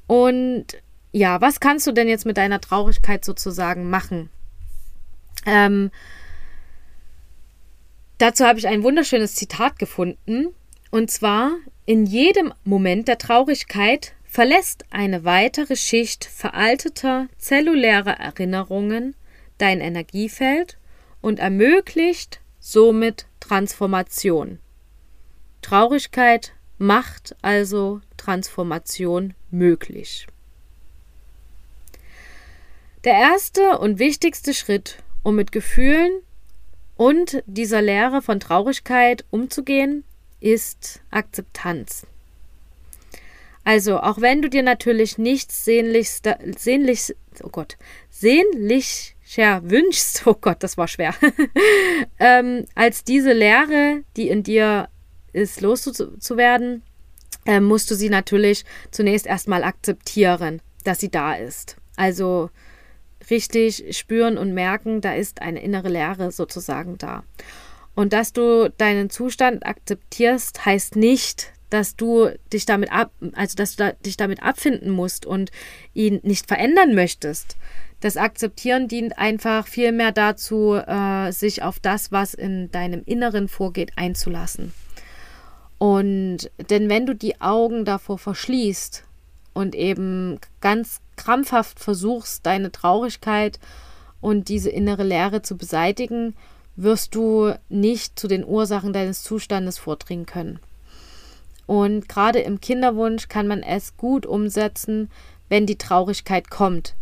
Und 0.07 0.65
ja, 1.11 1.41
was 1.41 1.59
kannst 1.59 1.85
du 1.87 1.91
denn 1.91 2.07
jetzt 2.07 2.25
mit 2.25 2.37
deiner 2.37 2.61
Traurigkeit 2.61 3.23
sozusagen 3.23 3.89
machen? 3.89 4.29
Ähm, 5.45 5.91
dazu 8.17 8.45
habe 8.45 8.59
ich 8.59 8.67
ein 8.67 8.83
wunderschönes 8.83 9.35
Zitat 9.35 9.77
gefunden. 9.79 10.47
Und 10.89 11.11
zwar, 11.11 11.51
in 11.85 12.05
jedem 12.05 12.53
Moment 12.63 13.07
der 13.07 13.17
Traurigkeit 13.17 14.13
verlässt 14.25 14.85
eine 14.89 15.23
weitere 15.23 15.75
Schicht 15.75 16.25
veralteter 16.25 17.27
zellulärer 17.37 18.19
Erinnerungen 18.19 19.15
dein 19.57 19.81
Energiefeld 19.81 20.77
und 21.21 21.39
ermöglicht 21.39 22.41
somit 22.59 23.25
Transformation. 23.39 24.59
Traurigkeit 25.61 26.53
macht 26.77 27.35
also 27.41 28.01
Transformation 28.17 29.33
möglich. 29.51 30.27
Der 33.03 33.13
erste 33.13 33.77
und 33.79 33.99
wichtigste 33.99 34.53
Schritt, 34.53 34.97
um 35.23 35.35
mit 35.35 35.51
Gefühlen 35.51 36.11
und 36.95 37.43
dieser 37.45 37.81
Lehre 37.81 38.21
von 38.21 38.39
Traurigkeit 38.39 39.23
umzugehen, 39.29 40.03
ist 40.39 41.01
Akzeptanz. 41.11 42.05
Also, 43.63 43.99
auch 43.99 44.21
wenn 44.21 44.41
du 44.41 44.49
dir 44.49 44.63
natürlich 44.63 45.17
nichts 45.17 45.65
sehnlichster, 45.65 46.39
sehnlich, 46.57 47.13
oh 47.43 47.49
Gott, 47.49 47.77
sehnlicher 48.09 49.61
wünschst, 49.69 50.23
oh 50.25 50.35
Gott, 50.39 50.63
das 50.63 50.77
war 50.77 50.87
schwer, 50.87 51.13
ähm, 52.19 52.65
als 52.75 53.03
diese 53.03 53.33
Lehre, 53.33 54.03
die 54.15 54.29
in 54.29 54.43
dir 54.43 54.87
ist, 55.33 55.61
loszuwerden, 55.61 56.81
äh, 57.47 57.59
musst 57.59 57.89
du 57.89 57.95
sie 57.95 58.09
natürlich 58.09 58.65
zunächst 58.91 59.25
erstmal 59.25 59.63
akzeptieren, 59.63 60.61
dass 60.83 60.99
sie 60.99 61.09
da 61.09 61.33
ist. 61.33 61.77
Also 61.95 62.51
richtig 63.31 63.97
spüren 63.97 64.37
und 64.37 64.53
merken, 64.53 65.01
da 65.01 65.13
ist 65.13 65.41
eine 65.41 65.61
innere 65.63 65.89
Leere 65.89 66.31
sozusagen 66.31 66.97
da. 66.99 67.23
Und 67.95 68.13
dass 68.13 68.31
du 68.31 68.69
deinen 68.77 69.09
Zustand 69.09 69.65
akzeptierst, 69.65 70.65
heißt 70.65 70.95
nicht, 70.95 71.51
dass 71.71 71.95
du 71.95 72.29
dich 72.53 72.65
damit 72.65 72.91
ab, 72.91 73.11
also 73.33 73.55
dass 73.55 73.75
du 73.75 73.85
da, 73.85 73.91
dich 73.93 74.17
damit 74.17 74.43
abfinden 74.43 74.91
musst 74.91 75.25
und 75.25 75.49
ihn 75.93 76.19
nicht 76.23 76.47
verändern 76.47 76.93
möchtest. 76.93 77.57
Das 77.99 78.15
Akzeptieren 78.15 78.87
dient 78.87 79.17
einfach 79.17 79.67
vielmehr 79.67 80.11
dazu, 80.11 80.75
äh, 80.75 81.31
sich 81.31 81.63
auf 81.63 81.79
das, 81.79 82.11
was 82.11 82.35
in 82.35 82.69
deinem 82.71 83.01
Inneren 83.05 83.47
vorgeht, 83.47 83.93
einzulassen. 83.95 84.71
Und 85.77 86.49
denn 86.69 86.89
wenn 86.89 87.05
du 87.05 87.13
die 87.13 87.39
Augen 87.39 87.85
davor 87.85 88.17
verschließt 88.17 89.03
und 89.53 89.75
eben 89.75 90.39
ganz 90.61 91.01
krampfhaft 91.15 91.79
versuchst, 91.79 92.45
deine 92.45 92.71
Traurigkeit 92.71 93.59
und 94.21 94.49
diese 94.49 94.69
innere 94.69 95.03
Leere 95.03 95.41
zu 95.41 95.57
beseitigen, 95.57 96.35
wirst 96.75 97.15
du 97.15 97.53
nicht 97.69 98.19
zu 98.19 98.27
den 98.27 98.45
Ursachen 98.45 98.93
deines 98.93 99.23
Zustandes 99.23 99.77
vordringen 99.77 100.25
können. 100.25 100.59
Und 101.65 102.07
gerade 102.07 102.39
im 102.39 102.61
Kinderwunsch 102.61 103.27
kann 103.27 103.47
man 103.47 103.61
es 103.61 103.97
gut 103.97 104.25
umsetzen, 104.25 105.11
wenn 105.49 105.65
die 105.65 105.77
Traurigkeit 105.77 106.49
kommt. 106.49 106.95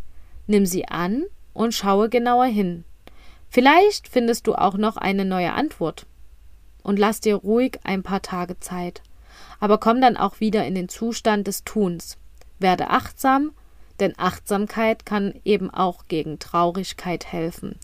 Nimm 0.48 0.66
sie 0.66 0.88
an 0.88 1.24
und 1.54 1.74
schaue 1.74 2.10
genauer 2.10 2.46
hin. 2.46 2.84
Vielleicht 3.50 4.08
findest 4.08 4.48
du 4.48 4.56
auch 4.56 4.76
noch 4.76 4.98
eine 4.98 5.24
neue 5.24 5.54
Antwort. 5.54 6.06
Und 6.86 7.00
lass 7.00 7.20
dir 7.20 7.38
ruhig 7.38 7.80
ein 7.84 8.04
paar 8.04 8.22
Tage 8.22 8.60
Zeit. 8.60 9.02
Aber 9.60 9.80
komm 9.80 10.02
dann 10.02 10.18
auch 10.18 10.40
wieder 10.40 10.68
in 10.68 10.76
den 10.76 10.88
Zustand 10.88 11.48
des 11.48 11.64
Tuns. 11.64 12.16
Werde 12.60 12.92
achtsam, 12.92 13.54
denn 14.00 14.14
Achtsamkeit 14.18 15.04
kann 15.04 15.34
eben 15.44 15.72
auch 15.72 16.08
gegen 16.08 16.38
Traurigkeit 16.38 17.26
helfen. 17.26 17.80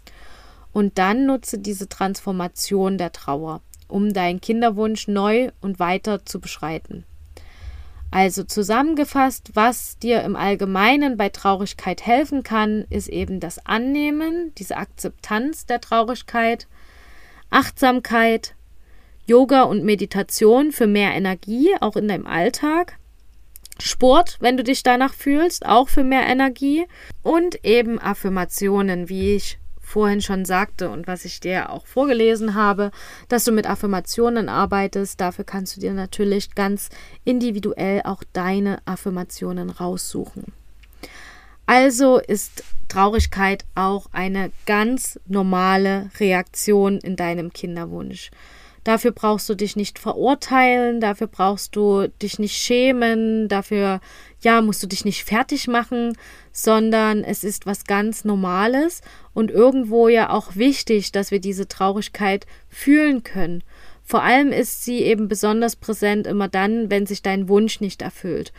Und 0.72 1.00
dann 1.00 1.26
nutze 1.26 1.58
diese 1.58 1.90
Transformation 1.90 3.00
der 3.00 3.12
Trauer, 3.12 3.62
um 3.88 4.14
deinen 4.14 4.40
Kinderwunsch 4.40 5.08
neu 5.08 5.50
und 5.62 5.80
weiter 5.80 6.24
zu 6.24 6.40
beschreiten. 6.40 7.04
Also 8.12 8.44
zusammengefasst, 8.44 9.50
was 9.56 9.98
dir 9.98 10.22
im 10.22 10.36
Allgemeinen 10.36 11.18
bei 11.18 11.30
Traurigkeit 11.30 12.06
helfen 12.06 12.44
kann, 12.44 12.86
ist 12.92 13.10
eben 13.10 13.40
das 13.40 13.66
Annehmen, 13.66 14.54
diese 14.60 14.78
Akzeptanz 14.78 15.66
der 15.66 15.82
Traurigkeit, 15.82 16.68
Achtsamkeit, 17.50 18.54
Yoga 19.32 19.62
und 19.64 19.86
Meditation 19.86 20.74
für 20.74 20.88
mehr 20.88 21.14
Energie, 21.14 21.70
auch 21.80 21.96
in 21.96 22.10
deinem 22.10 22.28
Alltag, 22.28 22.98
Sport, 23.80 24.38
wenn 24.42 24.58
du 24.58 24.64
dich 24.64 24.84
danach 24.84 25.14
fühlst, 25.14 25.66
auch 25.66 25.88
für 25.88 26.04
mehr 26.04 26.28
Energie 26.28 26.86
und 27.24 27.64
eben 27.64 27.98
Affirmationen, 27.98 29.08
wie 29.08 29.36
ich 29.36 29.58
vorhin 29.80 30.22
schon 30.22 30.44
sagte 30.44 30.90
und 30.90 31.08
was 31.08 31.24
ich 31.24 31.40
dir 31.40 31.70
auch 31.70 31.86
vorgelesen 31.86 32.56
habe, 32.56 32.92
dass 33.30 33.46
du 33.46 33.54
mit 33.54 33.70
Affirmationen 33.70 34.50
arbeitest. 34.50 35.22
Dafür 35.22 35.46
kannst 35.46 35.78
du 35.78 35.82
dir 35.82 35.94
natürlich 35.94 36.54
ganz 36.54 36.90
individuell 37.24 38.02
auch 38.04 38.24
deine 38.34 38.80
Affirmationen 38.84 39.70
raussuchen. 39.70 40.44
Also 41.66 42.18
ist 42.20 42.66
Traurigkeit 42.90 43.64
auch 43.76 44.08
eine 44.12 44.52
ganz 44.66 45.18
normale 45.26 46.10
Reaktion 46.20 46.98
in 46.98 47.16
deinem 47.16 47.54
Kinderwunsch. 47.54 48.30
Dafür 48.84 49.12
brauchst 49.12 49.48
du 49.48 49.54
dich 49.54 49.76
nicht 49.76 50.00
verurteilen, 50.00 51.02
dafür 51.02 51.28
brauchst 51.28 51.76
du 51.76 52.08
dich 52.08 52.40
nicht 52.40 52.58
schämen, 52.58 53.48
dafür 53.48 54.02
ja, 54.42 54.62
musst 54.62 54.82
du 54.82 54.88
dich 54.88 55.06
nicht 55.06 55.24
fertig 55.24 55.68
machen, 55.68 56.18
sondern 56.52 57.24
es 57.24 57.44
ist 57.44 57.68
was 57.68 57.84
ganz 57.84 58.26
Normales 58.26 59.02
und 59.34 59.52
irgendwo 59.52 60.08
ja 60.08 60.32
auch 60.32 60.56
wichtig, 60.56 61.12
dass 61.12 61.30
wir 61.30 61.40
diese 61.40 61.68
Traurigkeit 61.68 62.48
fühlen 62.70 63.22
können. 63.22 63.64
Vor 64.04 64.24
allem 64.24 64.52
ist 64.52 64.84
sie 64.84 65.00
eben 65.04 65.28
besonders 65.28 65.76
präsent 65.76 66.26
immer 66.26 66.48
dann, 66.48 66.90
wenn 66.90 67.06
sich 67.06 67.22
dein 67.22 67.48
Wunsch 67.48 67.82
nicht 67.82 68.02
erfüllt. 68.02 68.52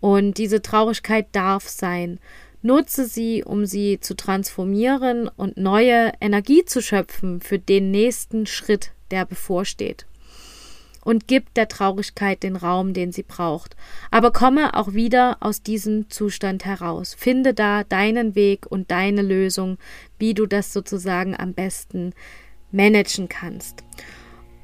Und 0.00 0.38
diese 0.38 0.62
Traurigkeit 0.62 1.26
darf 1.32 1.68
sein. 1.68 2.18
Nutze 2.62 3.04
sie, 3.04 3.44
um 3.44 3.66
sie 3.66 4.00
zu 4.00 4.16
transformieren 4.16 5.28
und 5.28 5.56
neue 5.56 6.12
Energie 6.20 6.64
zu 6.64 6.82
schöpfen 6.82 7.40
für 7.40 7.58
den 7.58 7.90
nächsten 7.90 8.46
Schritt, 8.46 8.90
der 9.10 9.24
bevorsteht. 9.24 10.06
Und 11.04 11.28
gib 11.28 11.54
der 11.54 11.68
Traurigkeit 11.68 12.42
den 12.42 12.56
Raum, 12.56 12.92
den 12.92 13.12
sie 13.12 13.22
braucht. 13.22 13.76
Aber 14.10 14.32
komme 14.32 14.74
auch 14.74 14.92
wieder 14.92 15.36
aus 15.38 15.62
diesem 15.62 16.10
Zustand 16.10 16.64
heraus. 16.64 17.14
Finde 17.14 17.54
da 17.54 17.84
deinen 17.84 18.34
Weg 18.34 18.66
und 18.66 18.90
deine 18.90 19.22
Lösung, 19.22 19.78
wie 20.18 20.34
du 20.34 20.46
das 20.46 20.72
sozusagen 20.72 21.36
am 21.36 21.54
besten 21.54 22.12
managen 22.72 23.28
kannst. 23.28 23.84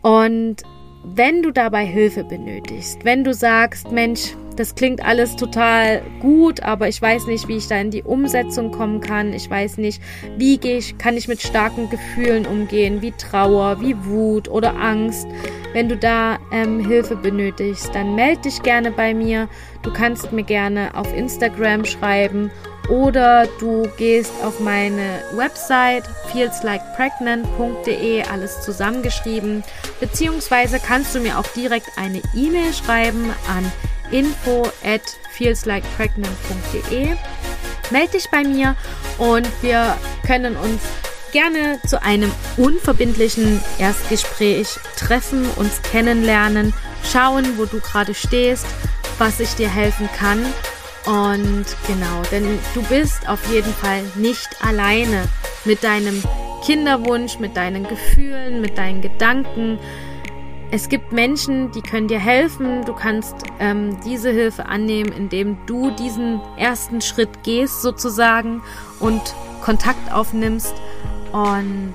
Und 0.03 0.65
wenn 1.05 1.43
du 1.43 1.51
dabei 1.51 1.85
Hilfe 1.85 2.25
benötigst, 2.25 3.05
wenn 3.05 3.25
du 3.25 3.35
sagst, 3.35 3.91
Mensch, 3.91 4.35
das 4.57 4.75
klingt 4.75 5.05
alles 5.05 5.37
total 5.37 6.03
gut, 6.21 6.63
aber 6.63 6.89
ich 6.89 7.01
weiß 7.01 7.27
nicht, 7.27 7.49
wie 7.49 7.57
ich 7.57 7.69
da 7.69 7.81
in 7.81 7.91
die 7.91 8.03
Umsetzung 8.03 8.71
kommen 8.71 9.01
kann. 9.01 9.33
Ich 9.33 9.49
weiß 9.49 9.79
nicht, 9.79 10.03
wie 10.37 10.59
gehe 10.59 10.77
ich, 10.77 10.99
kann 10.99 11.17
ich 11.17 11.27
mit 11.27 11.41
starken 11.41 11.89
Gefühlen 11.89 12.47
umgehen, 12.47 13.01
wie 13.01 13.13
Trauer, 13.13 13.81
wie 13.81 13.97
Wut 14.05 14.49
oder 14.49 14.77
Angst. 14.77 15.27
Wenn 15.73 15.89
du 15.89 15.97
da 15.97 16.39
ähm, 16.53 16.87
Hilfe 16.87 17.17
benötigst, 17.17 17.95
dann 17.95 18.15
melde 18.15 18.43
dich 18.43 18.63
gerne 18.63 18.91
bei 18.91 19.15
mir. 19.15 19.49
Du 19.83 19.93
kannst 19.93 20.33
mir 20.33 20.45
gerne 20.45 20.95
auf 20.95 21.17
Instagram 21.17 21.85
schreiben 21.87 22.51
oder 22.89 23.47
du 23.59 23.89
gehst 23.97 24.33
auf 24.43 24.61
meine 24.61 25.23
Website 25.33 26.05
feelsLikePregnant.de, 26.33 28.25
alles 28.25 28.61
zusammengeschrieben, 28.63 29.63
beziehungsweise 30.01 30.81
kannst 30.81 31.15
du 31.15 31.21
mir 31.21 31.39
auch 31.39 31.47
direkt 31.49 31.91
eine 31.97 32.23
E-Mail 32.35 32.73
schreiben 32.73 33.31
an 33.49 33.71
info 34.11 34.63
at 34.85 35.03
feelslikepregnant.de. 35.33 37.17
Melde 37.91 38.13
dich 38.13 38.31
bei 38.31 38.45
mir 38.45 38.77
und 39.19 39.49
wir 39.63 39.97
können 40.27 40.57
uns 40.57 40.81
gerne 41.33 41.81
zu 41.87 42.03
einem 42.03 42.31
unverbindlichen 42.57 43.61
Erstgespräch 43.79 44.69
treffen, 44.97 45.47
uns 45.57 45.83
kennenlernen, 45.83 46.75
schauen, 47.11 47.59
wo 47.59 47.65
du 47.65 47.81
gerade 47.81 48.15
stehst, 48.15 48.67
was 49.19 49.41
ich 49.41 49.55
dir 49.55 49.69
helfen 49.69 50.09
kann. 50.19 50.45
Und 51.07 51.67
genau, 51.87 52.23
denn 52.31 52.59
du 52.75 52.83
bist 52.85 53.29
auf 53.29 53.45
jeden 53.53 53.73
Fall 53.75 54.03
nicht 54.15 54.49
alleine 54.65 55.25
mit 55.65 55.83
deinem 55.83 56.23
Kinderwunsch, 56.65 57.39
mit 57.39 57.57
deinen 57.57 57.89
Gefühlen, 57.89 58.61
mit 58.61 58.79
deinen 58.79 59.01
Gedanken, 59.01 59.79
es 60.75 60.89
gibt 60.89 61.13
Menschen, 61.13 61.71
die 61.73 61.83
können 61.83 62.09
dir 62.09 62.19
helfen. 62.19 62.83
Du 62.87 62.95
kannst 62.95 63.37
ähm, 63.61 64.01
diese 64.07 64.31
Hilfe 64.31 64.65
annehmen, 64.65 65.13
indem 65.13 65.59
du 65.67 65.91
diesen 65.91 66.41
ersten 66.57 67.03
Schritt 67.03 67.43
gehst 67.43 67.83
sozusagen 67.83 68.63
und 68.99 69.21
Kontakt 69.61 70.11
aufnimmst. 70.11 70.75
Und 71.31 71.95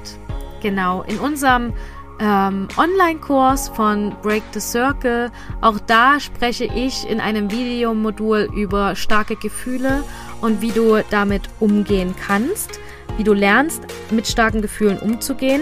genau, 0.62 1.02
in 1.02 1.18
unserem 1.18 1.74
ähm, 2.20 2.68
Online-Kurs 2.78 3.70
von 3.70 4.16
Break 4.22 4.44
the 4.54 4.60
Circle, 4.60 5.32
auch 5.62 5.80
da 5.80 6.20
spreche 6.20 6.66
ich 6.66 7.08
in 7.10 7.20
einem 7.20 7.52
Videomodul 7.52 8.50
über 8.56 8.96
starke 8.96 9.36
Gefühle 9.36 10.04
und 10.42 10.62
wie 10.62 10.72
du 10.72 11.04
damit 11.10 11.44
umgehen 11.60 12.16
kannst, 12.26 12.80
wie 13.18 13.24
du 13.24 13.34
lernst, 13.34 13.84
mit 14.12 14.28
starken 14.28 14.62
Gefühlen 14.62 15.00
umzugehen. 15.00 15.62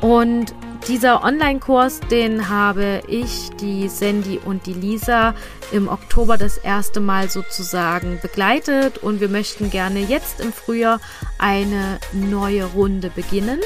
Und 0.00 0.54
dieser 0.88 1.22
Online-Kurs, 1.24 2.00
den 2.10 2.48
habe 2.48 3.02
ich, 3.06 3.50
die 3.60 3.88
Sandy 3.88 4.40
und 4.42 4.66
die 4.66 4.72
Lisa 4.72 5.34
im 5.72 5.88
Oktober 5.88 6.38
das 6.38 6.56
erste 6.56 7.00
Mal 7.00 7.28
sozusagen 7.28 8.18
begleitet 8.22 8.98
und 8.98 9.20
wir 9.20 9.28
möchten 9.28 9.70
gerne 9.70 10.00
jetzt 10.00 10.40
im 10.40 10.52
Frühjahr 10.52 11.00
eine 11.38 11.98
neue 12.12 12.64
Runde 12.64 13.10
beginnen. 13.10 13.60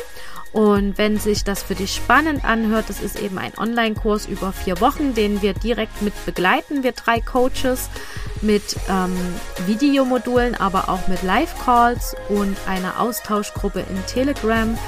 Und 0.55 0.97
wenn 0.97 1.19
sich 1.19 1.45
das 1.45 1.63
für 1.63 1.75
dich 1.75 1.95
spannend 1.95 2.45
anhört, 2.45 2.89
das 2.89 3.01
ist 3.01 3.21
eben 3.21 3.39
ein 3.39 3.53
Online-Kurs 3.59 4.27
über 4.27 4.53
vier 4.53 4.81
Wochen, 4.81 5.15
den 5.15 5.43
wir 5.43 5.53
direkt 5.53 6.01
mit 6.01 6.15
begleiten, 6.25 6.83
wir 6.83 6.93
drei 6.93 7.21
Coaches 7.21 7.91
mit 8.41 8.77
ähm, 8.89 9.17
Videomodulen, 9.67 10.55
aber 10.55 10.89
auch 10.89 11.09
mit 11.09 11.23
Live-Calls 11.23 12.15
und 12.29 12.57
einer 12.67 13.01
Austauschgruppe 13.01 13.81
in 13.81 14.07
Telegram 14.07 14.79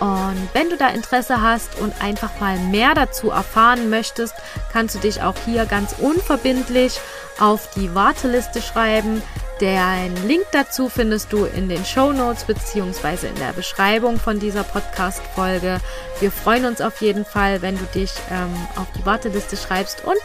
und 0.00 0.48
wenn 0.52 0.70
du 0.70 0.76
da 0.76 0.88
Interesse 0.88 1.40
hast 1.40 1.78
und 1.80 1.94
einfach 2.02 2.40
mal 2.40 2.58
mehr 2.58 2.94
dazu 2.94 3.30
erfahren 3.30 3.90
möchtest, 3.90 4.34
kannst 4.72 4.96
du 4.96 4.98
dich 4.98 5.22
auch 5.22 5.36
hier 5.44 5.66
ganz 5.66 5.94
unverbindlich 5.98 7.00
auf 7.38 7.70
die 7.76 7.94
Warteliste 7.94 8.60
schreiben. 8.60 9.22
Den 9.60 10.26
Link 10.26 10.46
dazu 10.50 10.88
findest 10.88 11.32
du 11.32 11.44
in 11.44 11.68
den 11.68 11.84
Show 11.84 12.12
Notes 12.12 12.44
beziehungsweise 12.44 13.28
in 13.28 13.36
der 13.36 13.52
Beschreibung 13.52 14.18
von 14.18 14.40
dieser 14.40 14.64
Podcast-Folge. 14.64 15.80
Wir 16.18 16.32
freuen 16.32 16.64
uns 16.64 16.80
auf 16.80 17.00
jeden 17.00 17.24
Fall, 17.24 17.62
wenn 17.62 17.78
du 17.78 17.84
dich 17.94 18.12
ähm, 18.30 18.54
auf 18.76 18.86
die 18.98 19.06
Warteliste 19.06 19.56
schreibst 19.56 20.04
und 20.04 20.20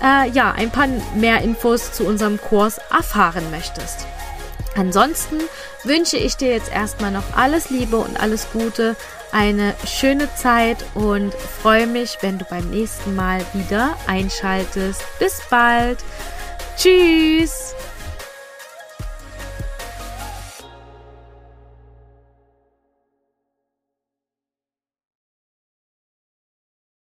äh, 0.00 0.28
ja, 0.30 0.52
ein 0.52 0.70
paar 0.70 0.86
mehr 1.16 1.42
Infos 1.42 1.92
zu 1.92 2.04
unserem 2.04 2.40
Kurs 2.40 2.78
erfahren 2.90 3.50
möchtest. 3.50 4.06
Ansonsten 4.76 5.38
wünsche 5.82 6.16
ich 6.16 6.36
dir 6.36 6.50
jetzt 6.50 6.70
erstmal 6.70 7.10
noch 7.10 7.36
alles 7.36 7.70
Liebe 7.70 7.96
und 7.96 8.20
alles 8.20 8.46
Gute. 8.52 8.94
eine 9.32 9.74
schöne 9.86 10.32
Zeit 10.36 10.78
und 10.94 11.34
freue 11.34 11.86
mich, 11.86 12.18
wenn 12.20 12.38
du 12.38 12.44
beim 12.44 12.70
nächsten 12.70 13.14
Mal 13.14 13.44
wieder 13.52 13.96
einschaltest. 14.06 15.02
Bis 15.18 15.40
bald. 15.50 15.98
Tschüss. 16.76 17.67